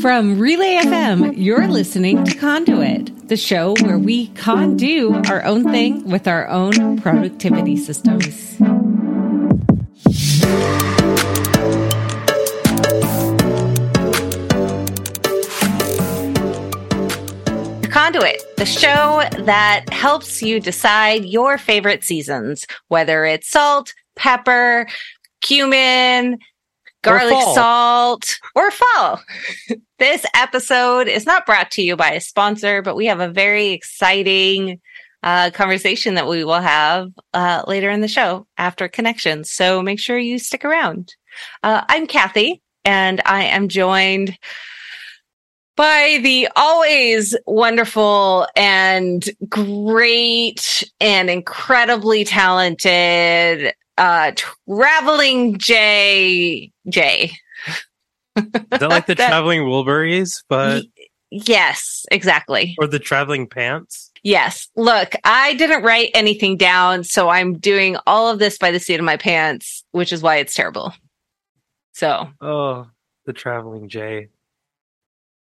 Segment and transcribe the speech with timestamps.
[0.00, 5.64] From Relay FM, you're listening to Conduit, the show where we con do our own
[5.64, 8.56] thing with our own productivity systems.
[17.90, 24.86] Conduit, the show that helps you decide your favorite seasons, whether it's salt, pepper,
[25.40, 26.38] cumin,
[27.02, 29.20] garlic salt, or fall.
[29.98, 33.68] this episode is not brought to you by a sponsor, but we have a very
[33.68, 34.80] exciting
[35.22, 39.50] uh, conversation that we will have uh, later in the show after connections.
[39.50, 41.14] So make sure you stick around.
[41.62, 44.36] Uh, I'm Kathy, and I am joined
[45.76, 54.32] by the always wonderful and great and incredibly talented uh
[54.68, 57.32] traveling J J.
[58.36, 60.42] Is that like the that, traveling Wilburys?
[60.48, 62.74] But y- yes, exactly.
[62.78, 64.10] Or the traveling pants?
[64.22, 64.68] Yes.
[64.76, 69.00] Look, I didn't write anything down, so I'm doing all of this by the seat
[69.00, 70.94] of my pants, which is why it's terrible.
[71.92, 72.28] So.
[72.40, 72.86] Oh,
[73.26, 74.28] the traveling J.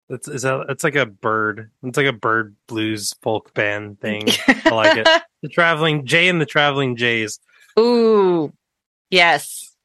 [0.10, 1.72] It's is that it's like a bird.
[1.82, 4.28] It's like a bird blues folk band thing.
[4.48, 5.08] I like it.
[5.42, 7.40] The traveling Jay and the traveling Jays.
[7.78, 8.54] Ooh,
[9.10, 9.76] yes,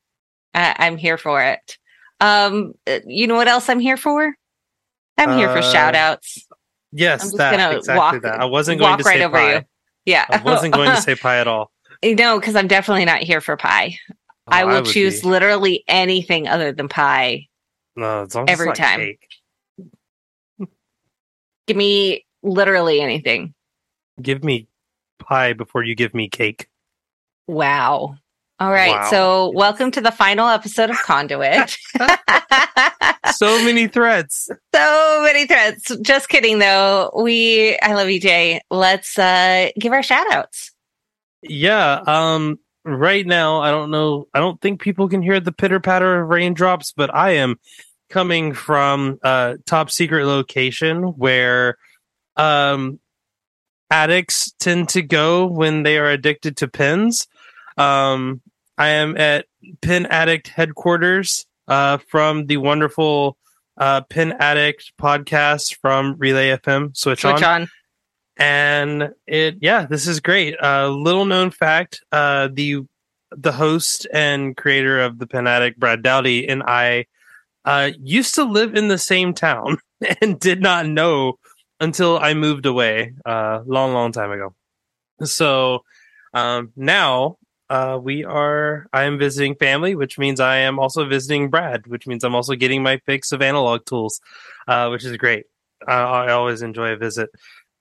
[0.55, 1.79] I, am here for it.
[2.21, 4.35] Um, uh, you know what else I'm here for?
[5.19, 6.47] I'm here for uh, shout outs.
[6.93, 8.41] Yes, I'm just that gonna exactly walk, that.
[8.41, 9.55] I wasn't going to right say over pie.
[9.57, 9.63] you.
[10.07, 11.71] Yeah, I wasn't going to say pie at all.
[12.03, 13.95] No, because I'm definitely not here for pie.
[14.11, 14.15] Oh,
[14.49, 15.29] I will I choose be.
[15.29, 17.47] literally anything other than pie.
[17.95, 19.01] No, every like time.
[19.01, 19.27] Cake.
[21.67, 23.53] Give me literally anything.
[24.23, 24.67] Give me
[25.19, 26.70] pie before you give me cake.
[27.47, 28.17] Wow.
[28.59, 29.01] All right.
[29.01, 29.11] Wow.
[29.11, 31.77] So, welcome to the final episode of Conduit.
[33.35, 34.51] so many threats.
[34.75, 35.97] So many threats.
[36.03, 37.11] Just kidding though.
[37.17, 38.61] We I love you, Jay.
[38.71, 40.73] Let's uh give our shout outs.
[41.43, 42.03] Yeah.
[42.06, 46.21] Um right now I don't know I don't think people can hear the pitter patter
[46.21, 47.56] of raindrops, but I am
[48.09, 51.77] coming from a top secret location where
[52.37, 53.00] um
[53.91, 57.27] addicts tend to go when they are addicted to pens.
[57.77, 58.41] Um,
[58.78, 59.47] I am at
[59.83, 63.37] Pen Addict headquarters uh, from the wonderful
[63.77, 66.97] uh, Pen Addict podcast from Relay FM.
[66.97, 67.62] Switch, Switch on.
[67.62, 67.69] on.
[68.37, 70.56] And it, yeah, this is great.
[70.62, 72.87] Uh, little known fact: uh, the
[73.33, 77.06] the host and creator of the Pen Addict, Brad Dowdy, and I
[77.65, 79.79] uh, used to live in the same town
[80.23, 81.39] and did not know
[81.81, 84.55] until I moved away a uh, long, long time ago.
[85.25, 85.85] So
[86.35, 88.87] um, now uh, we are.
[88.93, 92.55] I am visiting family, which means I am also visiting Brad, which means I'm also
[92.55, 94.21] getting my fix of analog tools,
[94.69, 95.47] uh, which is great.
[95.87, 97.31] I always enjoy a visit.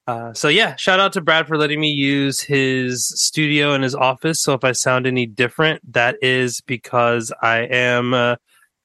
[0.07, 3.93] Uh, so yeah, shout out to Brad for letting me use his studio and his
[3.93, 4.41] office.
[4.41, 8.35] So if I sound any different, that is because I am uh,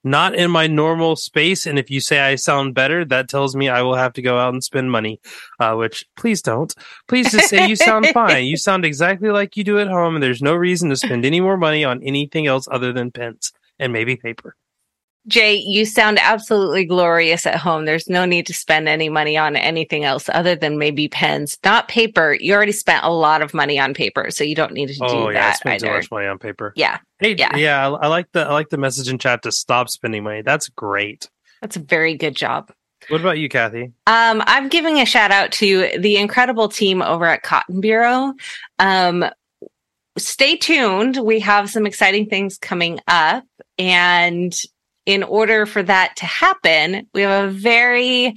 [0.04, 1.66] not in my normal space.
[1.66, 4.38] And if you say I sound better, that tells me I will have to go
[4.38, 5.20] out and spend money,
[5.58, 6.74] uh, which please don't.
[7.08, 8.44] Please just say you sound fine.
[8.44, 10.14] You sound exactly like you do at home.
[10.14, 13.52] And there's no reason to spend any more money on anything else other than pens
[13.78, 14.56] and maybe paper.
[15.26, 17.86] Jay, you sound absolutely glorious at home.
[17.86, 21.88] There's no need to spend any money on anything else other than maybe pens, not
[21.88, 22.36] paper.
[22.38, 25.08] You already spent a lot of money on paper, so you don't need to oh,
[25.08, 25.52] do yeah, that.
[25.52, 25.92] I spent either.
[25.92, 26.74] so much money on paper.
[26.76, 26.98] Yeah.
[27.20, 27.56] Hey, yeah.
[27.56, 27.88] Yeah.
[27.88, 30.42] I, I like the I like the message in chat to stop spending money.
[30.42, 31.30] That's great.
[31.62, 32.70] That's a very good job.
[33.08, 33.92] What about you, Kathy?
[34.06, 38.34] Um, I'm giving a shout out to the incredible team over at Cotton Bureau.
[38.78, 39.24] Um,
[40.16, 41.16] stay tuned.
[41.18, 43.44] We have some exciting things coming up
[43.78, 44.54] and
[45.06, 48.34] in order for that to happen, we have a very,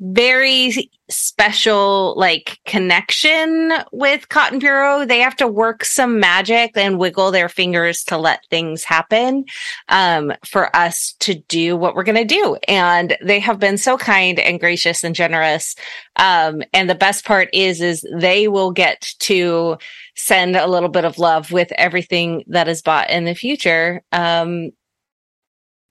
[0.00, 5.04] very special like connection with Cotton Bureau.
[5.04, 9.44] They have to work some magic and wiggle their fingers to let things happen
[9.88, 12.56] um, for us to do what we're going to do.
[12.66, 15.76] And they have been so kind and gracious and generous.
[16.16, 19.76] Um, and the best part is, is they will get to
[20.16, 24.02] send a little bit of love with everything that is bought in the future.
[24.12, 24.72] Um,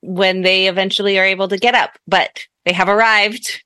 [0.02, 3.64] when they eventually are able to get up, but they have arrived.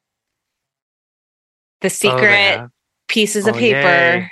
[1.82, 2.70] The oh, secret oh,
[3.08, 3.78] pieces of oh, paper
[4.20, 4.32] yay.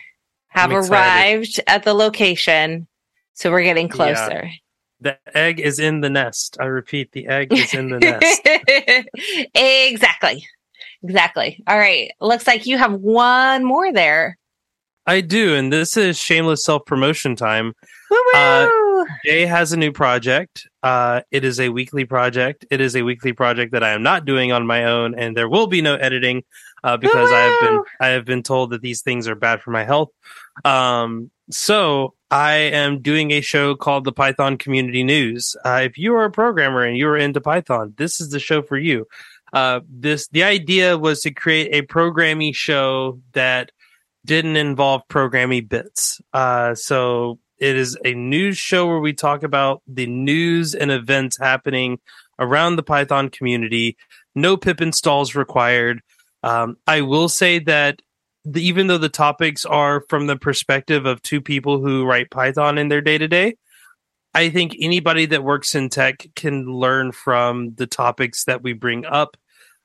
[0.50, 2.88] have arrived at the location.
[3.34, 4.46] So we're getting closer.
[4.46, 4.52] Yeah.
[5.02, 6.58] The egg is in the nest.
[6.62, 8.42] I repeat, the egg is in the nest.
[9.54, 10.46] exactly.
[11.04, 11.62] Exactly.
[11.68, 12.12] All right.
[12.22, 14.38] Looks like you have one more there.
[15.06, 17.74] I do, and this is shameless self promotion time.
[18.34, 18.70] Uh,
[19.26, 22.66] Jay has a new project Uh, it is a weekly project.
[22.70, 25.48] It is a weekly project that I am not doing on my own, and there
[25.48, 26.44] will be no editing
[26.84, 29.72] uh, because I have been I have been told that these things are bad for
[29.72, 30.10] my health.
[30.66, 35.56] Um, so I am doing a show called the Python Community News.
[35.64, 38.62] Uh, if you are a programmer and you are into Python, this is the show
[38.62, 39.08] for you.
[39.54, 43.72] Uh, this the idea was to create a programming show that
[44.26, 46.22] didn't involve programming bits.
[46.34, 51.38] Uh, so it is a news show where we talk about the news and events
[51.38, 52.00] happening
[52.40, 53.98] around the Python community.
[54.36, 56.02] No pip installs required.
[56.42, 58.02] Um, I will say that
[58.44, 62.78] the, even though the topics are from the perspective of two people who write Python
[62.78, 63.56] in their day to day,
[64.34, 69.06] I think anybody that works in tech can learn from the topics that we bring
[69.06, 69.38] up.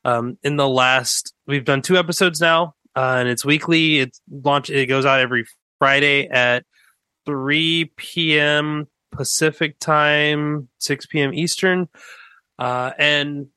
[0.03, 3.99] Um, in the last, we've done two episodes now, uh, and it's weekly.
[3.99, 4.69] It's launch.
[4.69, 5.45] It goes out every
[5.77, 6.65] Friday at
[7.25, 8.87] 3 p.m.
[9.11, 11.33] Pacific time, 6 p.m.
[11.33, 11.87] Eastern.
[12.57, 13.47] Uh, and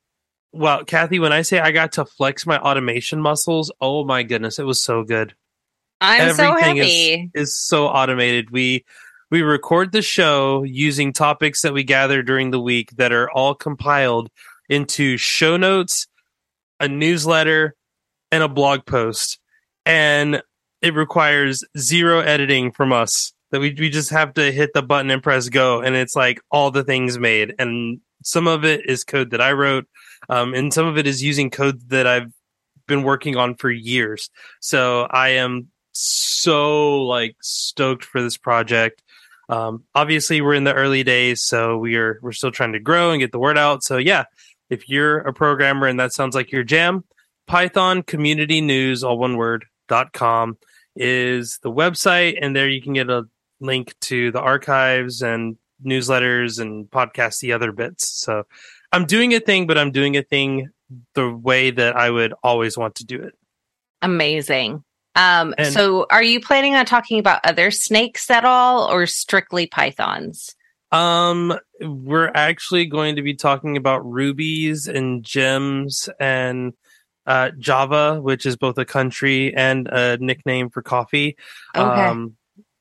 [0.51, 4.59] well, Kathy, when I say I got to flex my automation muscles, oh my goodness,
[4.59, 5.33] it was so good.
[5.99, 7.31] I'm Everything so happy.
[7.33, 8.51] Is, is so automated.
[8.51, 8.85] We
[9.31, 13.55] we record the show using topics that we gather during the week that are all
[13.55, 14.29] compiled
[14.69, 16.07] into show notes,
[16.79, 17.75] a newsletter,
[18.31, 19.39] and a blog post.
[19.85, 20.43] And
[20.81, 23.33] it requires zero editing from us.
[23.53, 26.41] That we we just have to hit the button and press go and it's like
[26.49, 29.85] all the things made and some of it is code that I wrote
[30.27, 32.33] um, and some of it is using code that I've
[32.87, 34.29] been working on for years.
[34.59, 39.01] So I am so like stoked for this project.
[39.49, 43.11] Um, obviously, we're in the early days, so we are we're still trying to grow
[43.11, 43.83] and get the word out.
[43.83, 44.25] So yeah,
[44.69, 47.03] if you're a programmer and that sounds like your jam,
[47.47, 50.57] Python Community News, all one word dot com
[50.95, 53.23] is the website, and there you can get a
[53.63, 58.07] link to the archives and newsletters and podcasts, the other bits.
[58.07, 58.43] So
[58.91, 60.69] I'm doing a thing, but I'm doing a thing
[61.15, 63.33] the way that I would always want to do it.
[64.01, 64.83] Amazing.
[65.15, 69.67] Um, and, so are you planning on talking about other snakes at all or strictly
[69.67, 70.55] pythons?
[70.91, 76.73] Um, we're actually going to be talking about rubies and gems and
[77.25, 81.35] uh, Java, which is both a country and a nickname for coffee.
[81.75, 82.01] Okay.
[82.01, 82.35] Um,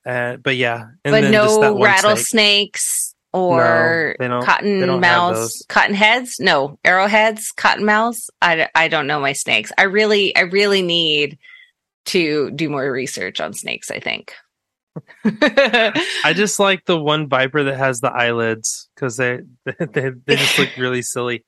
[0.06, 6.38] uh, but yeah, but no rattlesnakes or no, cotton mouse, cotton heads?
[6.38, 8.28] No, arrowheads, cotton mouse.
[8.40, 9.72] I, I don't know my snakes.
[9.78, 11.38] I really, I really need
[12.06, 14.34] to do more research on snakes, I think.
[15.24, 20.58] I just like the one viper that has the eyelids because they, they they just
[20.58, 21.44] look really silly.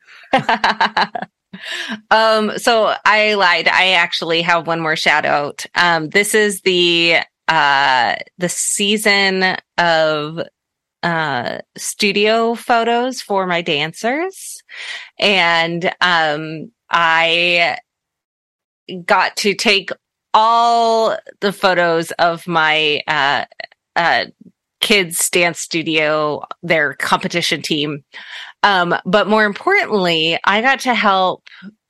[2.11, 3.69] um, so I lied.
[3.69, 5.67] I actually have one more shout out.
[5.75, 7.19] Um, this is the
[7.49, 10.41] uh the season of
[11.05, 14.63] uh, studio photos for my dancers.
[15.19, 17.77] And um, I
[19.05, 19.91] got to take
[20.33, 23.45] all the photos of my uh,
[23.95, 24.25] uh,
[24.81, 28.03] kids dance studio, their competition team.
[28.63, 31.45] Um, but more importantly, I got to help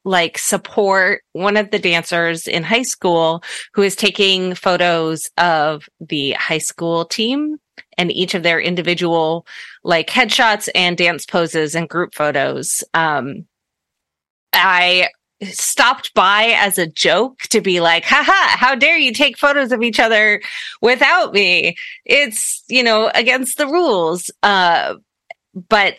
[0.05, 3.43] like support one of the dancers in high school
[3.73, 7.59] who is taking photos of the high school team
[7.97, 9.47] and each of their individual
[9.83, 12.85] like headshots and dance poses and group photos.
[12.93, 13.47] Um,
[14.53, 15.09] I
[15.43, 19.83] stopped by as a joke to be like, haha, how dare you take photos of
[19.83, 20.41] each other
[20.81, 21.77] without me?
[22.05, 24.31] It's, you know, against the rules.
[24.43, 24.95] Uh,
[25.69, 25.97] but,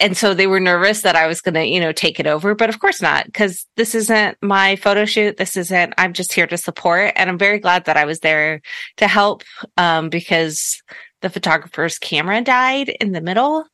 [0.00, 2.54] and so they were nervous that I was going to, you know, take it over,
[2.54, 5.36] but of course not, because this isn't my photo shoot.
[5.36, 7.12] This isn't, I'm just here to support.
[7.16, 8.60] And I'm very glad that I was there
[8.98, 9.42] to help,
[9.76, 10.80] um, because
[11.20, 13.64] the photographer's camera died in the middle.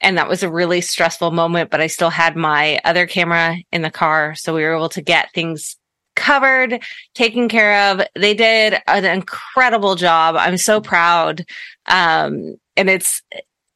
[0.00, 3.82] And that was a really stressful moment, but I still had my other camera in
[3.82, 4.34] the car.
[4.36, 5.76] So we were able to get things
[6.14, 6.80] covered,
[7.14, 8.02] taken care of.
[8.14, 10.36] They did an incredible job.
[10.36, 11.44] I'm so proud.
[11.86, 13.22] Um, and it's,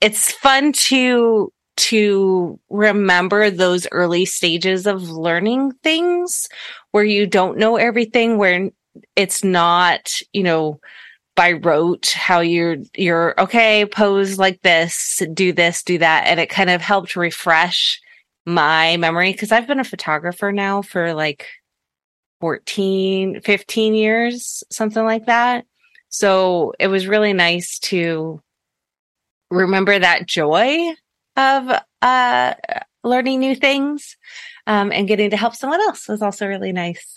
[0.00, 6.48] it's fun to, to remember those early stages of learning things
[6.92, 8.70] where you don't know everything, where
[9.16, 10.80] it's not, you know,
[11.36, 16.50] by rote how you're you're okay pose like this do this do that and it
[16.50, 17.98] kind of helped refresh
[18.44, 21.46] my memory because i've been a photographer now for like
[22.40, 25.66] 14 15 years something like that.
[26.08, 28.42] So it was really nice to
[29.50, 30.94] remember that joy
[31.40, 32.54] of uh
[33.02, 34.16] learning new things
[34.66, 37.16] um, and getting to help someone else was also really nice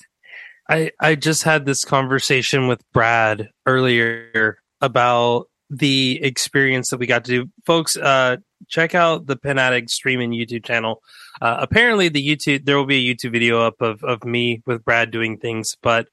[0.70, 7.26] I I just had this conversation with Brad earlier about the experience that we got
[7.26, 7.52] to do.
[7.66, 8.38] Folks, uh,
[8.68, 11.02] check out the Pen Addict streaming YouTube channel.
[11.42, 14.86] Uh, apparently, the YouTube there will be a YouTube video up of of me with
[14.86, 16.08] Brad doing things, but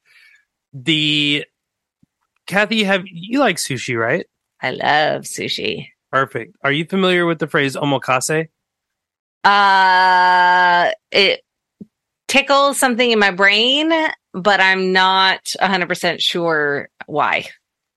[0.73, 1.45] the
[2.47, 4.25] Kathy, have you like sushi, right?
[4.61, 5.87] I love sushi.
[6.11, 6.55] Perfect.
[6.63, 8.47] Are you familiar with the phrase omakase?
[9.43, 11.41] Uh, it
[12.27, 13.91] tickles something in my brain,
[14.33, 17.47] but I'm not 100% sure why.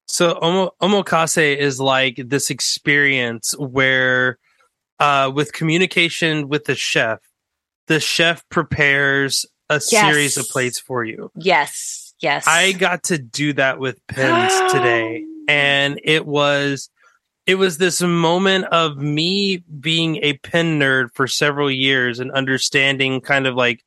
[0.07, 0.35] So
[0.81, 4.39] omakase is like this experience where
[5.01, 7.19] uh with communication with the chef,
[7.89, 9.91] the chef prepares a Yes.
[9.91, 11.33] series of plates for you.
[11.37, 12.15] Yes.
[12.21, 12.45] Yes.
[12.47, 16.91] I got to do that with pins today and it was
[17.47, 23.21] it was this moment of me being a pin nerd for several years and understanding
[23.21, 23.85] kind of like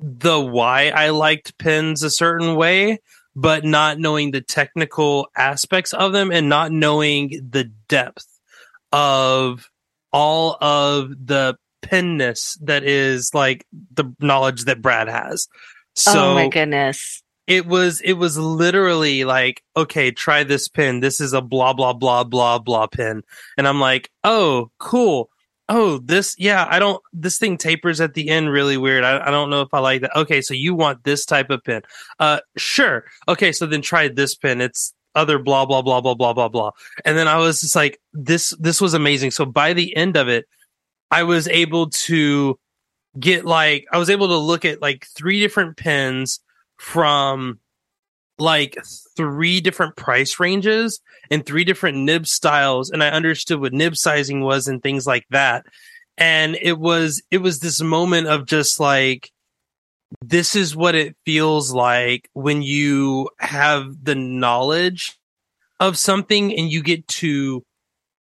[0.00, 3.00] the why I liked pins a certain way
[3.34, 8.26] but not knowing the technical aspects of them and not knowing the depth
[8.92, 9.68] of
[10.10, 15.48] all of the pinness that is like the knowledge that Brad has.
[15.94, 17.22] So oh my goodness.
[17.46, 21.00] It was it was literally like okay try this pin.
[21.00, 23.22] This is a blah blah blah blah blah pin.
[23.56, 25.30] And i'm like oh cool.
[25.68, 29.04] Oh this yeah i don't this thing tapers at the end really weird.
[29.04, 30.16] I, I don't know if i like that.
[30.16, 31.82] Okay so you want this type of pin.
[32.18, 33.04] Uh sure.
[33.28, 34.60] Okay so then try this pin.
[34.60, 36.70] It's other blah blah blah blah blah blah blah.
[37.04, 39.30] And then i was just like this this was amazing.
[39.30, 40.46] So by the end of it
[41.12, 42.58] i was able to
[43.18, 46.40] get like i was able to look at like three different pins
[46.76, 47.58] from
[48.38, 48.76] like
[49.16, 54.42] three different price ranges and three different nib styles and i understood what nib sizing
[54.42, 55.64] was and things like that.
[56.18, 59.30] And it was it was this moment of just like
[60.24, 65.18] this is what it feels like when you have the knowledge
[65.78, 67.64] of something and you get to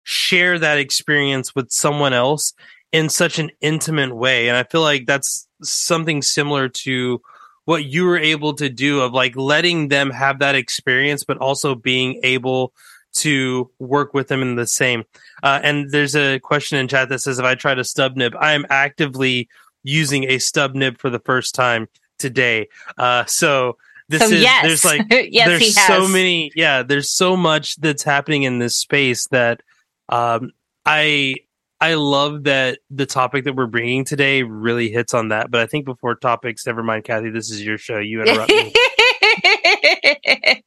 [0.03, 2.53] share that experience with someone else
[2.91, 4.50] in such an intimate way.
[4.50, 7.22] And i feel like that's something similar to
[7.69, 11.75] what you were able to do of like letting them have that experience but also
[11.75, 12.73] being able
[13.13, 15.03] to work with them in the same.
[15.43, 18.35] Uh, and there's a question in chat that says if i try to stub nib
[18.39, 19.47] i am actively
[19.83, 22.67] using a stub nib for the first time today.
[22.97, 24.63] Uh, so this so is yes.
[24.63, 29.27] there's like yes, there's so many yeah there's so much that's happening in this space
[29.27, 29.61] that
[30.09, 30.51] um
[30.88, 31.35] i
[31.81, 35.65] i love that the topic that we're bringing today really hits on that but i
[35.65, 38.00] think before topics never mind kathy this is your show.
[38.00, 38.74] You interrupt me.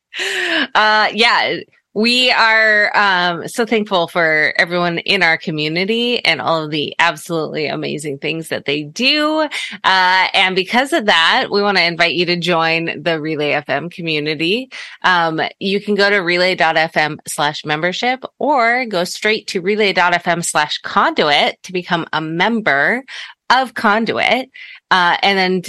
[0.75, 1.57] Uh, yeah,
[1.95, 7.67] we are um, so thankful for everyone in our community and all of the absolutely
[7.67, 9.41] amazing things that they do.
[9.85, 13.91] Uh, and because of that, we want to invite you to join the Relay FM
[13.91, 14.71] community.
[15.03, 21.63] Um, you can go to relay.fm slash membership or go straight to relay.fm slash conduit
[21.65, 23.05] to become a member
[23.51, 24.51] of Conduit.
[24.91, 25.63] Uh, and then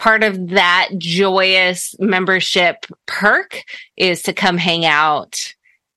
[0.00, 3.62] part of that joyous membership perk
[3.98, 5.54] is to come hang out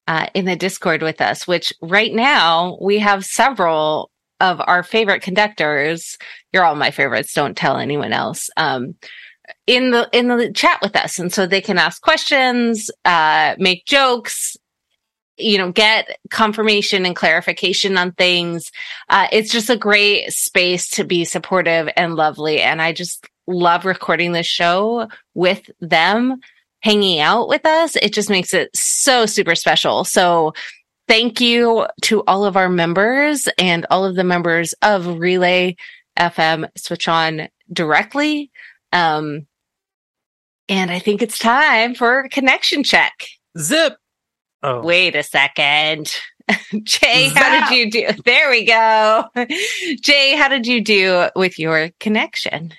[0.08, 5.22] uh, in the Discord with us, which right now we have several of our favorite
[5.22, 6.18] conductors.
[6.52, 7.34] You're all my favorites.
[7.34, 8.50] Don't tell anyone else.
[8.58, 8.96] Um,
[9.68, 13.86] in the in the chat with us, and so they can ask questions, uh, make
[13.86, 14.58] jokes,
[15.38, 18.70] you know, get confirmation and clarification on things.
[19.08, 23.86] Uh, it's just a great space to be supportive and lovely, and I just love
[23.86, 26.40] recording this show with them
[26.82, 27.96] hanging out with us.
[27.96, 30.04] It just makes it so super special.
[30.04, 30.54] So
[31.08, 35.76] thank you to all of our members and all of the members of Relay
[36.20, 38.52] FM Switch On directly.
[38.92, 39.48] Um,
[40.70, 43.14] and I think it's time for a connection check.
[43.58, 43.96] zip
[44.62, 46.14] oh Wait a second.
[46.84, 48.22] Jay, how did you do?
[48.26, 49.26] There we go.
[50.02, 52.74] Jay, how did you do with your connection?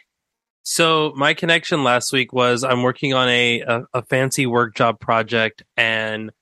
[0.64, 4.98] So my connection last week was I'm working on a, a, a fancy work job
[4.98, 6.32] project and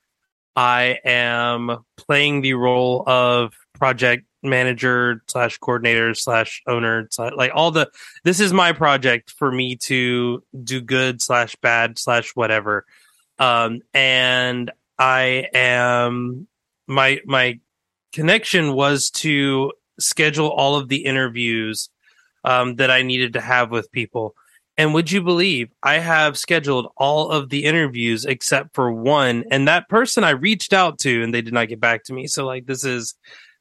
[0.55, 7.73] I am playing the role of project manager slash coordinator slash owner slash, like all
[7.73, 7.91] the
[8.23, 12.87] this is my project for me to do good slash bad slash whatever.
[13.38, 16.47] Um and i am
[16.87, 17.59] my my
[18.12, 21.88] connection was to schedule all of the interviews
[22.45, 24.35] um, that I needed to have with people.
[24.79, 29.69] And would you believe I have scheduled all of the interviews except for one, and
[29.69, 32.27] that person I reached out to and they did not get back to me.
[32.27, 33.15] So like this is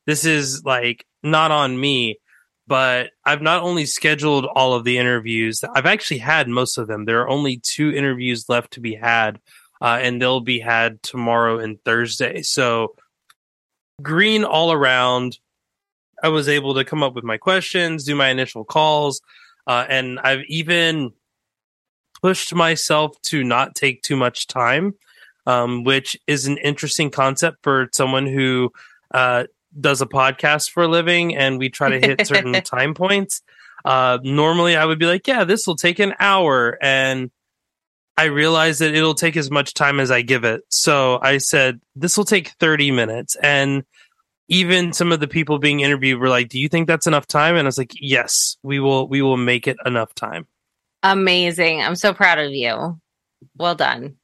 [0.05, 2.17] this is like not on me,
[2.65, 7.05] but I've not only scheduled all of the interviews, I've actually had most of them.
[7.05, 9.39] There are only two interviews left to be had
[9.81, 12.43] uh, and they'll be had tomorrow and Thursday.
[12.43, 12.95] So
[14.01, 15.39] green all around.
[16.21, 19.21] I was able to come up with my questions, do my initial calls,
[19.67, 21.11] uh, and I've even
[22.21, 24.93] pushed myself to not take too much time,
[25.45, 28.71] um, which is an interesting concept for someone who
[29.13, 29.45] uh,
[29.79, 33.41] does a podcast for a living and we try to hit certain time points.
[33.83, 36.77] Uh, normally, I would be like, yeah, this will take an hour.
[36.81, 37.31] And
[38.17, 40.61] I realized that it'll take as much time as I give it.
[40.69, 43.35] So I said, this will take 30 minutes.
[43.41, 43.83] And
[44.51, 47.55] even some of the people being interviewed were like, do you think that's enough time?
[47.55, 50.45] And I was like, yes, we will, we will make it enough time.
[51.03, 51.81] Amazing.
[51.81, 52.99] I'm so proud of you.
[53.57, 54.17] Well done.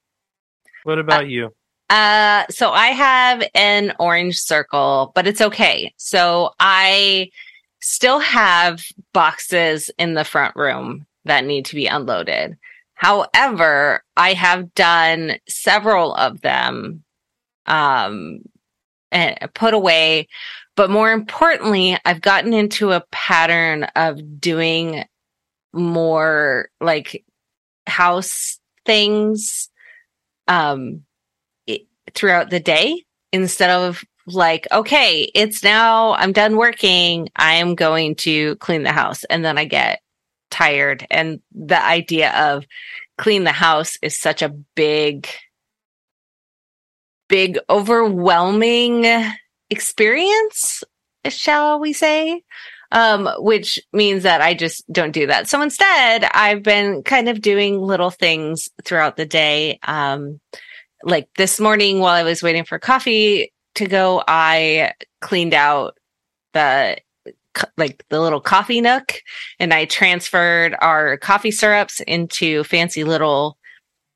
[0.83, 1.53] What about uh, you?
[1.89, 5.93] Uh, so I have an orange circle, but it's okay.
[5.95, 7.31] So I
[7.79, 12.57] still have boxes in the front room that need to be unloaded.
[12.95, 17.05] However, I have done several of them,
[17.65, 18.39] um,
[19.11, 20.27] and put away.
[20.75, 25.05] But more importantly, I've gotten into a pattern of doing
[25.73, 27.23] more like
[27.87, 29.69] house things,
[30.47, 31.03] um,
[32.13, 37.29] throughout the day instead of like, okay, it's now, I'm done working.
[37.35, 39.23] I am going to clean the house.
[39.25, 40.01] And then I get
[40.49, 41.05] tired.
[41.09, 42.65] And the idea of
[43.17, 45.27] clean the house is such a big,
[47.27, 49.05] big, overwhelming
[49.69, 50.83] experience,
[51.27, 52.43] shall we say?
[52.91, 55.49] Um, which means that I just don't do that.
[55.49, 59.79] So instead, I've been kind of doing little things throughout the day.
[59.83, 60.39] Um,
[61.03, 65.97] like this morning while I was waiting for coffee to go, I cleaned out
[66.53, 66.97] the
[67.75, 69.21] like the little coffee nook
[69.59, 73.57] and I transferred our coffee syrups into fancy little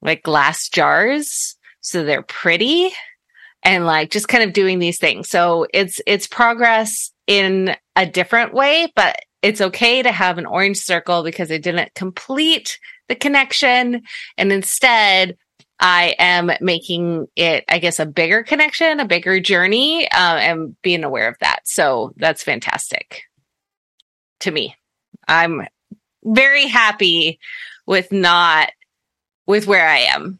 [0.01, 1.57] like glass jars.
[1.81, 2.91] So they're pretty
[3.63, 5.29] and like just kind of doing these things.
[5.29, 10.77] So it's, it's progress in a different way, but it's okay to have an orange
[10.77, 14.03] circle because I didn't complete the connection.
[14.37, 15.37] And instead
[15.79, 21.03] I am making it, I guess, a bigger connection, a bigger journey, uh, and being
[21.03, 21.61] aware of that.
[21.67, 23.23] So that's fantastic
[24.41, 24.75] to me.
[25.27, 25.67] I'm
[26.23, 27.39] very happy
[27.87, 28.71] with not
[29.47, 30.39] with where I am.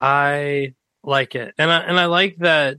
[0.00, 2.78] I like it, and I and I like that.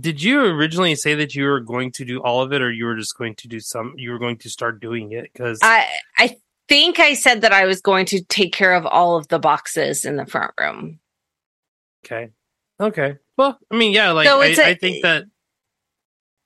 [0.00, 2.86] Did you originally say that you were going to do all of it, or you
[2.86, 3.94] were just going to do some?
[3.96, 5.86] You were going to start doing it because I
[6.18, 6.36] I
[6.68, 10.04] think I said that I was going to take care of all of the boxes
[10.04, 11.00] in the front room.
[12.04, 12.30] Okay.
[12.80, 13.16] Okay.
[13.36, 15.24] Well, I mean, yeah, like so I, a, I think that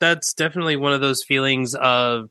[0.00, 2.30] that's definitely one of those feelings of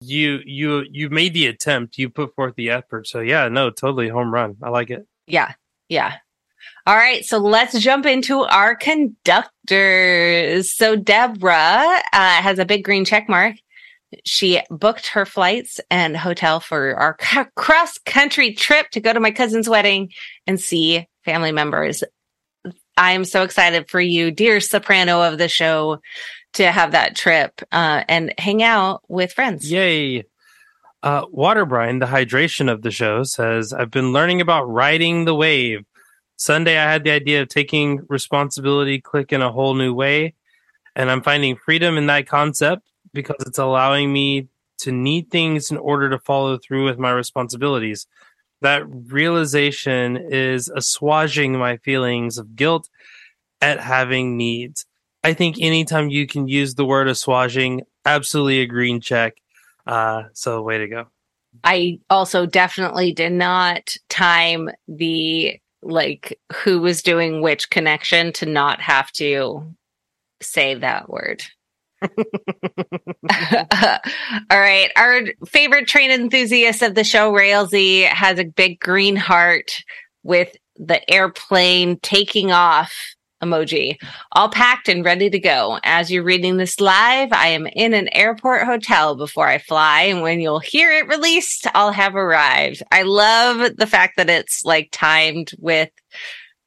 [0.00, 3.06] you you you made the attempt, you put forth the effort.
[3.06, 4.56] So yeah, no, totally home run.
[4.62, 5.06] I like it.
[5.26, 5.54] Yeah.
[5.88, 6.16] Yeah.
[6.86, 10.72] All right, so let's jump into our conductors.
[10.72, 13.56] So Deborah uh, has a big green check mark
[14.24, 17.16] she booked her flights and hotel for our
[17.54, 20.10] cross country trip to go to my cousin's wedding
[20.46, 22.02] and see family members.
[22.96, 26.00] I am so excited for you, dear soprano of the show,
[26.54, 29.70] to have that trip uh, and hang out with friends.
[29.70, 30.24] Yay.
[31.02, 35.86] Uh, Waterbrine, the hydration of the show, says, I've been learning about riding the wave.
[36.40, 40.32] Sunday, I had the idea of taking responsibility, click in a whole new way.
[40.96, 44.48] And I'm finding freedom in that concept because it's allowing me
[44.78, 48.06] to need things in order to follow through with my responsibilities.
[48.62, 52.88] That realization is assuaging my feelings of guilt
[53.60, 54.86] at having needs.
[55.22, 59.36] I think anytime you can use the word assuaging, absolutely a green check.
[59.86, 61.06] Uh, so, way to go.
[61.64, 68.80] I also definitely did not time the like who was doing which connection to not
[68.80, 69.74] have to
[70.42, 71.42] say that word.
[72.02, 72.08] All
[74.50, 74.90] right.
[74.96, 79.82] Our favorite train enthusiast of the show, Railsy, has a big green heart
[80.22, 82.94] with the airplane taking off
[83.42, 83.96] emoji,
[84.32, 85.78] all packed and ready to go.
[85.84, 90.02] As you're reading this live, I am in an airport hotel before I fly.
[90.02, 92.82] And when you'll hear it released, I'll have arrived.
[92.92, 95.90] I love the fact that it's like timed with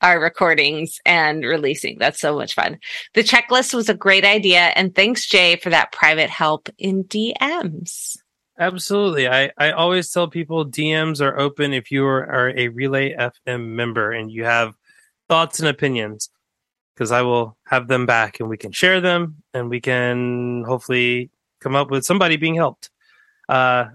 [0.01, 1.97] our recordings and releasing.
[1.97, 2.77] That's so much fun.
[3.13, 4.71] The checklist was a great idea.
[4.75, 8.17] And thanks, Jay, for that private help in DMs.
[8.59, 9.27] Absolutely.
[9.27, 13.69] I, I always tell people DMs are open if you are, are a Relay FM
[13.69, 14.75] member and you have
[15.27, 16.29] thoughts and opinions
[16.93, 21.29] because I will have them back and we can share them and we can hopefully
[21.59, 22.89] come up with somebody being helped.
[23.49, 23.85] Uh,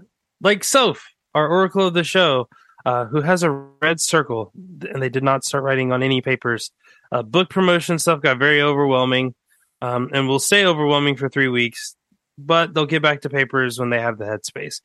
[0.41, 2.49] like Soph, our oracle of the show,
[2.85, 6.71] uh, who has a red circle, and they did not start writing on any papers.
[7.11, 9.35] Uh, book promotion stuff got very overwhelming,
[9.81, 11.95] um, and will stay overwhelming for three weeks,
[12.37, 14.81] but they'll get back to papers when they have the headspace.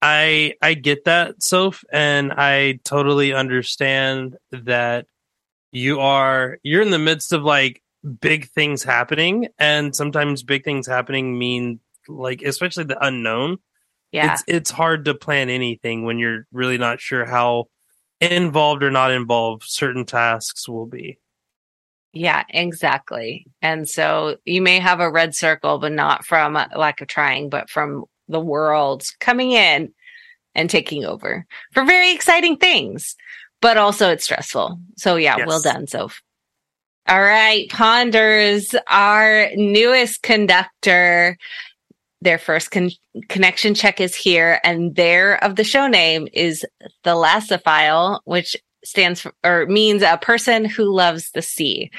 [0.00, 5.06] I I get that, Soph, and I totally understand that
[5.72, 7.82] you are you're in the midst of like
[8.20, 13.58] big things happening, and sometimes big things happening mean like especially the unknown.
[14.12, 14.32] Yeah.
[14.32, 17.66] It's it's hard to plan anything when you're really not sure how
[18.20, 21.18] involved or not involved certain tasks will be.
[22.12, 23.46] Yeah, exactly.
[23.60, 27.50] And so you may have a red circle, but not from uh, lack of trying,
[27.50, 29.92] but from the world coming in
[30.54, 33.14] and taking over for very exciting things.
[33.60, 34.78] But also it's stressful.
[34.96, 35.46] So yeah, Yes.
[35.48, 36.20] well done, Soph.
[37.08, 41.36] All right, Ponders, our newest conductor.
[42.20, 42.90] Their first con-
[43.28, 46.66] connection check is here, and their of the show name is
[47.04, 51.90] thalassophile, which stands for or means a person who loves the sea.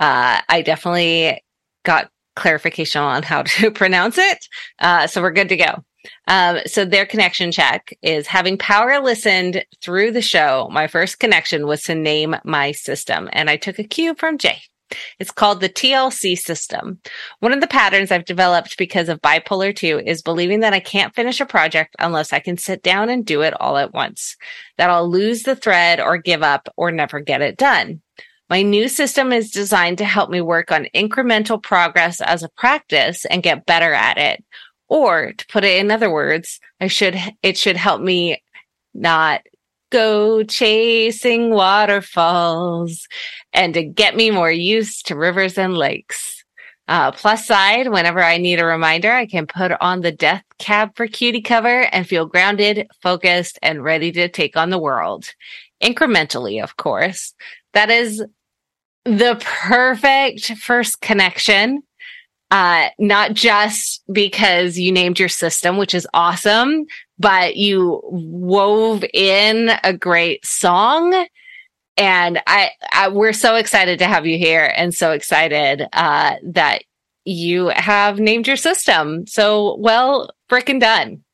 [0.00, 1.42] Uh, I definitely
[1.84, 4.46] got clarification on how to pronounce it,
[4.78, 5.84] uh, so we're good to go.
[6.28, 10.68] Um, so their connection check is having power listened through the show.
[10.72, 14.62] My first connection was to name my system, and I took a cue from Jay.
[15.18, 17.00] It's called the TLC system.
[17.40, 21.14] One of the patterns I've developed because of bipolar 2 is believing that I can't
[21.14, 24.36] finish a project unless I can sit down and do it all at once,
[24.78, 28.02] that I'll lose the thread or give up or never get it done.
[28.50, 33.24] My new system is designed to help me work on incremental progress as a practice
[33.24, 34.44] and get better at it.
[34.88, 38.42] Or to put it in other words, I should, it should help me
[38.92, 39.42] not
[39.90, 43.06] go chasing waterfalls
[43.52, 46.44] and to get me more used to rivers and lakes.
[46.86, 50.90] Uh, plus side, whenever I need a reminder, I can put on the Death Cab
[50.96, 55.32] for Cutie cover and feel grounded, focused, and ready to take on the world.
[55.82, 57.32] Incrementally, of course.
[57.72, 58.22] That is
[59.04, 61.82] the perfect first connection.
[62.54, 66.86] Uh, not just because you named your system, which is awesome,
[67.18, 71.26] but you wove in a great song.
[71.96, 76.84] And I, I we're so excited to have you here and so excited uh, that
[77.24, 79.26] you have named your system.
[79.26, 81.24] So well frickin' done.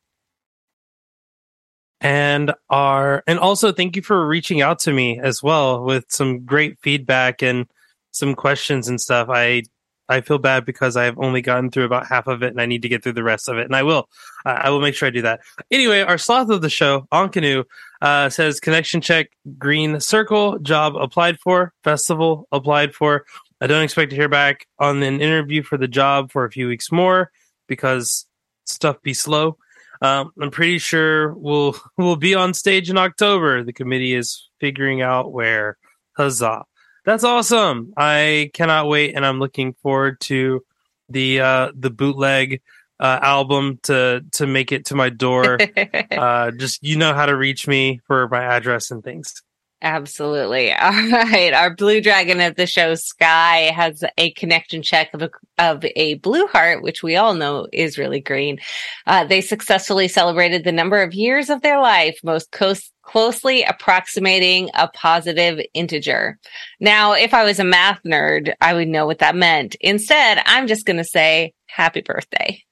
[2.01, 6.47] And are and also thank you for reaching out to me as well with some
[6.47, 7.67] great feedback and
[8.11, 9.29] some questions and stuff.
[9.31, 9.65] I
[10.11, 12.83] i feel bad because i've only gotten through about half of it and i need
[12.83, 14.09] to get through the rest of it and i will
[14.45, 17.65] uh, i will make sure i do that anyway our sloth of the show Ankanu,
[18.03, 23.25] uh, says connection check green circle job applied for festival applied for
[23.61, 26.69] i don't expect to hear back on an interview for the job for a few
[26.69, 27.31] weeks more
[27.67, 28.27] because
[28.67, 29.57] stuff be slow
[30.03, 33.63] um, I'm pretty sure we'll we'll be on stage in October.
[33.63, 35.77] The committee is figuring out where.
[36.17, 36.65] Huzzah!
[37.05, 37.93] That's awesome.
[37.97, 40.65] I cannot wait, and I'm looking forward to
[41.09, 42.61] the uh, the bootleg
[42.99, 45.59] uh, album to to make it to my door.
[46.11, 49.43] uh, just you know how to reach me for my address and things.
[49.83, 50.73] Absolutely.
[50.75, 51.55] All right.
[51.55, 56.15] Our blue dragon of the show, Sky, has a connection check of a, of a
[56.15, 58.59] blue heart, which we all know is really green.
[59.07, 64.69] Uh, they successfully celebrated the number of years of their life, most close, closely approximating
[64.75, 66.39] a positive integer.
[66.79, 69.77] Now, if I was a math nerd, I would know what that meant.
[69.81, 72.63] Instead, I'm just going to say happy birthday.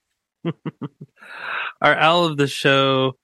[1.81, 3.15] Our owl of the show,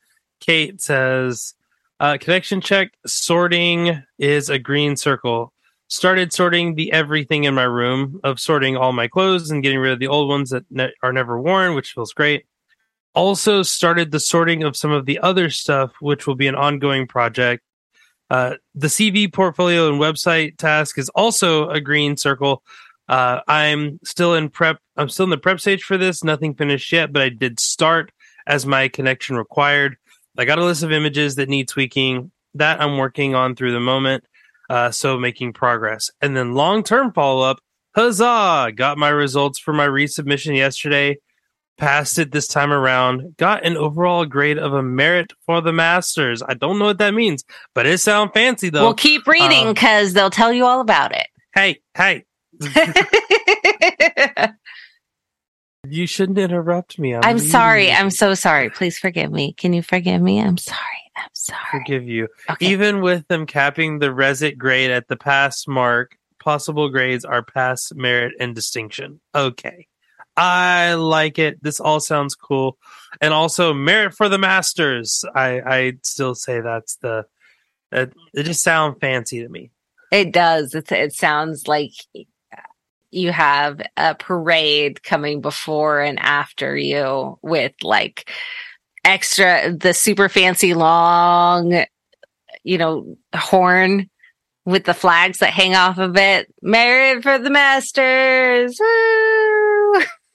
[0.40, 1.55] Kate says,
[2.00, 5.52] uh, connection check sorting is a green circle.
[5.88, 9.92] Started sorting the everything in my room of sorting all my clothes and getting rid
[9.92, 12.46] of the old ones that ne- are never worn, which feels great.
[13.14, 17.07] Also started the sorting of some of the other stuff, which will be an ongoing
[17.07, 17.62] project.
[18.30, 22.62] Uh, the CV portfolio and website task is also a green circle.
[23.09, 24.78] Uh, I'm still in prep.
[24.96, 26.24] I'm still in the prep stage for this.
[26.24, 28.11] Nothing finished yet, but I did start
[28.46, 29.96] as my connection required.
[30.37, 33.81] I got a list of images that need tweaking that I'm working on through the
[33.81, 34.25] moment.
[34.70, 36.11] Uh, so making progress.
[36.20, 37.59] And then long term follow up,
[37.94, 38.73] huzzah!
[38.75, 41.18] Got my results for my resubmission yesterday.
[41.77, 43.37] Passed it this time around.
[43.37, 46.42] Got an overall grade of a merit for the masters.
[46.42, 47.44] I don't know what that means,
[47.75, 48.83] but it sounds fancy though.
[48.83, 51.27] We'll keep reading Um, because they'll tell you all about it.
[51.55, 52.25] hey, hey.
[55.87, 57.14] you shouldn't interrupt me.
[57.14, 57.90] I'm, I'm sorry.
[57.90, 58.70] I'm so sorry.
[58.70, 59.53] Please forgive me.
[59.53, 60.40] Can you forgive me?
[60.40, 60.81] I'm sorry.
[61.16, 61.61] I'm sorry.
[61.70, 62.29] forgive you.
[62.51, 62.66] Okay.
[62.66, 67.92] Even with them capping the resit grade at the pass mark, possible grades are pass,
[67.94, 69.20] merit, and distinction.
[69.35, 69.87] Okay.
[70.37, 71.62] I like it.
[71.62, 72.79] This all sounds cool.
[73.20, 75.25] And also merit for the masters.
[75.35, 77.27] I, I still say that's the
[77.92, 79.70] It, it just sounds fancy to me.
[80.11, 80.75] It does.
[80.75, 81.92] It, it sounds like
[83.14, 88.31] you have a parade coming before and after you with like
[89.05, 91.85] extra, the super fancy long,
[92.62, 94.11] you know, horn
[94.64, 96.53] with the flags that hang off of it.
[96.62, 98.81] Merit for the Masters.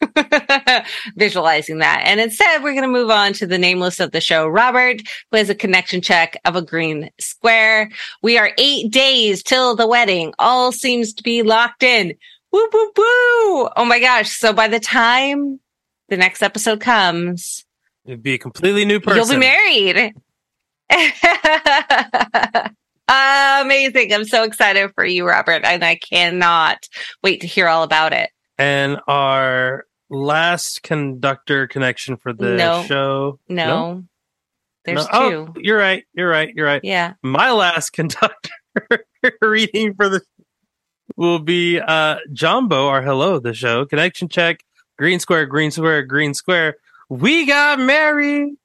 [1.15, 2.03] Visualizing that.
[2.05, 5.37] And instead, we're going to move on to the nameless of the show, Robert, who
[5.37, 7.89] has a connection check of a green square.
[8.21, 10.33] We are eight days till the wedding.
[10.39, 12.13] All seems to be locked in.
[12.51, 13.69] Woo, woo, woo.
[13.75, 14.29] Oh my gosh.
[14.31, 15.59] So by the time
[16.09, 17.65] the next episode comes,
[18.05, 19.17] It'd be a completely new person.
[19.17, 20.13] you'll be married.
[23.07, 24.13] Amazing.
[24.13, 26.88] I'm so excited for you, Robert, and I cannot
[27.23, 28.29] wait to hear all about it.
[28.57, 32.83] And our last conductor connection for the No.
[32.83, 33.39] show.
[33.47, 34.03] No,
[34.85, 35.09] there's No?
[35.12, 35.47] Oh, two.
[35.49, 36.03] Oh, you're right.
[36.13, 36.53] You're right.
[36.55, 36.81] You're right.
[36.83, 37.13] Yeah.
[37.23, 38.51] My last conductor
[39.41, 40.21] reading for the
[41.19, 43.86] will be uh Jumbo, our hello, the show.
[43.86, 44.63] Connection check.
[44.97, 46.77] Green square, green square, green square.
[47.10, 48.55] We got married.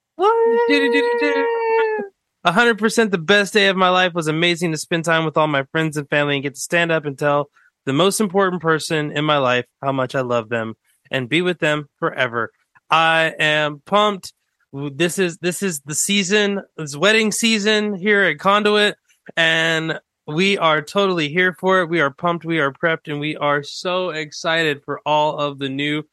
[2.44, 5.36] A hundred percent the best day of my life was amazing to spend time with
[5.36, 7.50] all my friends and family and get to stand up and tell
[7.86, 10.74] the most important person in my life how much I love them
[11.10, 12.52] and be with them forever.
[12.88, 14.32] I am pumped.
[14.72, 18.94] This is this is the season, it's wedding season here at Conduit,
[19.36, 21.88] and we are totally here for it.
[21.88, 25.68] We are pumped, we are prepped, and we are so excited for all of the
[25.68, 26.04] new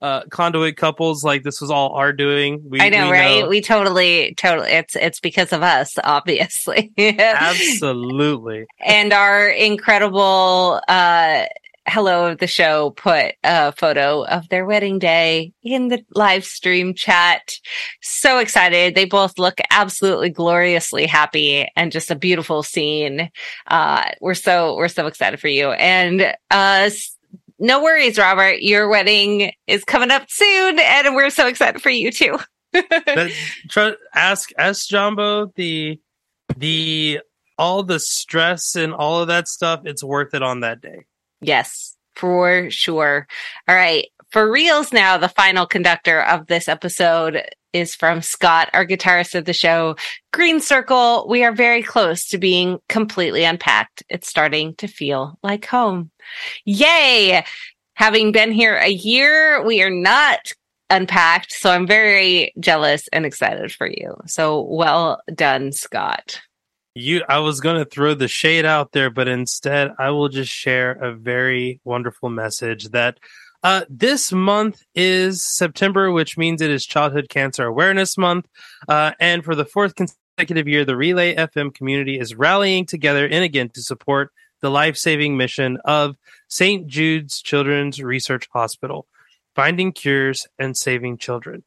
[0.00, 3.48] uh conduit couples like this was all our doing we, I know, we right?
[3.48, 4.68] We totally, totally.
[4.70, 6.92] It's it's because of us, obviously.
[6.96, 11.46] absolutely and our incredible uh
[11.88, 17.54] hello the show put a photo of their wedding day in the live stream chat.
[18.02, 18.94] So excited.
[18.94, 23.30] They both look absolutely gloriously happy and just a beautiful scene.
[23.66, 25.70] Uh we're so we're so excited for you.
[25.72, 26.90] And uh
[27.58, 28.60] no worries robert.
[28.60, 32.38] Your wedding is coming up soon and we're so excited for you too.
[32.72, 33.32] That,
[33.70, 35.98] try, ask ask Jumbo the
[36.56, 37.20] the
[37.56, 39.80] all the stress and all of that stuff.
[39.84, 41.06] It's worth it on that day
[41.40, 43.26] Yes, for sure.
[43.68, 44.08] All right.
[44.30, 49.44] For reals now, the final conductor of this episode is from Scott, our guitarist of
[49.44, 49.96] the show.
[50.32, 54.02] Green Circle, we are very close to being completely unpacked.
[54.08, 56.10] It's starting to feel like home.
[56.64, 57.44] Yay!
[57.94, 60.52] Having been here a year, we are not
[60.90, 61.52] unpacked.
[61.52, 64.16] So I'm very jealous and excited for you.
[64.26, 66.40] So well done, Scott.
[66.98, 70.52] You i was going to throw the shade out there but instead i will just
[70.52, 73.18] share a very wonderful message that
[73.62, 78.46] uh, this month is september which means it is childhood cancer awareness month.
[78.88, 83.42] Uh, and for the fourth consecutive year the relay fm community is rallying together in
[83.42, 86.16] again to support the life-saving mission of
[86.48, 89.06] st jude's children's research hospital
[89.54, 91.62] finding cures and saving children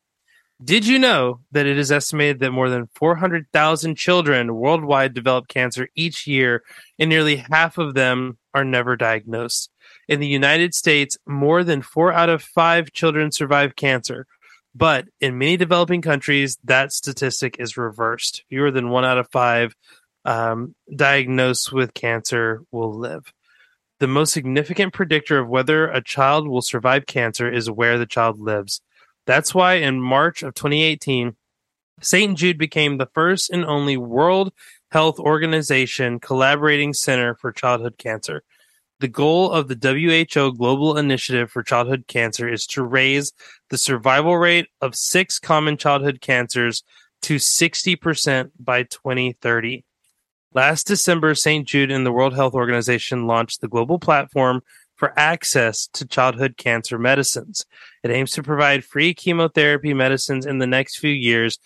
[0.64, 5.88] did you know that it is estimated that more than 400,000 children worldwide develop cancer
[5.96, 6.64] each year,
[7.00, 9.72] and nearly half of them are never diagnosed?
[10.08, 14.28] In the United States, more than four out of five children survive cancer.
[14.74, 18.44] But in many developing countries, that statistic is reversed.
[18.50, 19.76] Fewer than one out of five
[20.26, 23.34] um, diagnosed with cancer will live.
[24.00, 28.40] The most significant predictor of whether a child will survive cancer is where the child
[28.40, 28.82] lives.
[29.32, 31.38] That's why in March of 2018,
[32.02, 32.38] St.
[32.38, 34.52] Jude became the first and only World
[34.92, 38.44] Health Organization collaborating center for childhood cancer.
[39.00, 43.32] The goal of the WHO Global Initiative for Childhood Cancer is to raise
[43.70, 46.84] the survival rate of six common childhood cancers
[47.22, 49.86] to 60% by 2030.
[50.54, 51.66] Last December, St.
[51.66, 54.62] Jude and the World Health Organization launched the global platform
[55.02, 57.66] for access to childhood cancer medicines.
[58.04, 61.58] It aims to provide free chemotherapy medicines in the next few years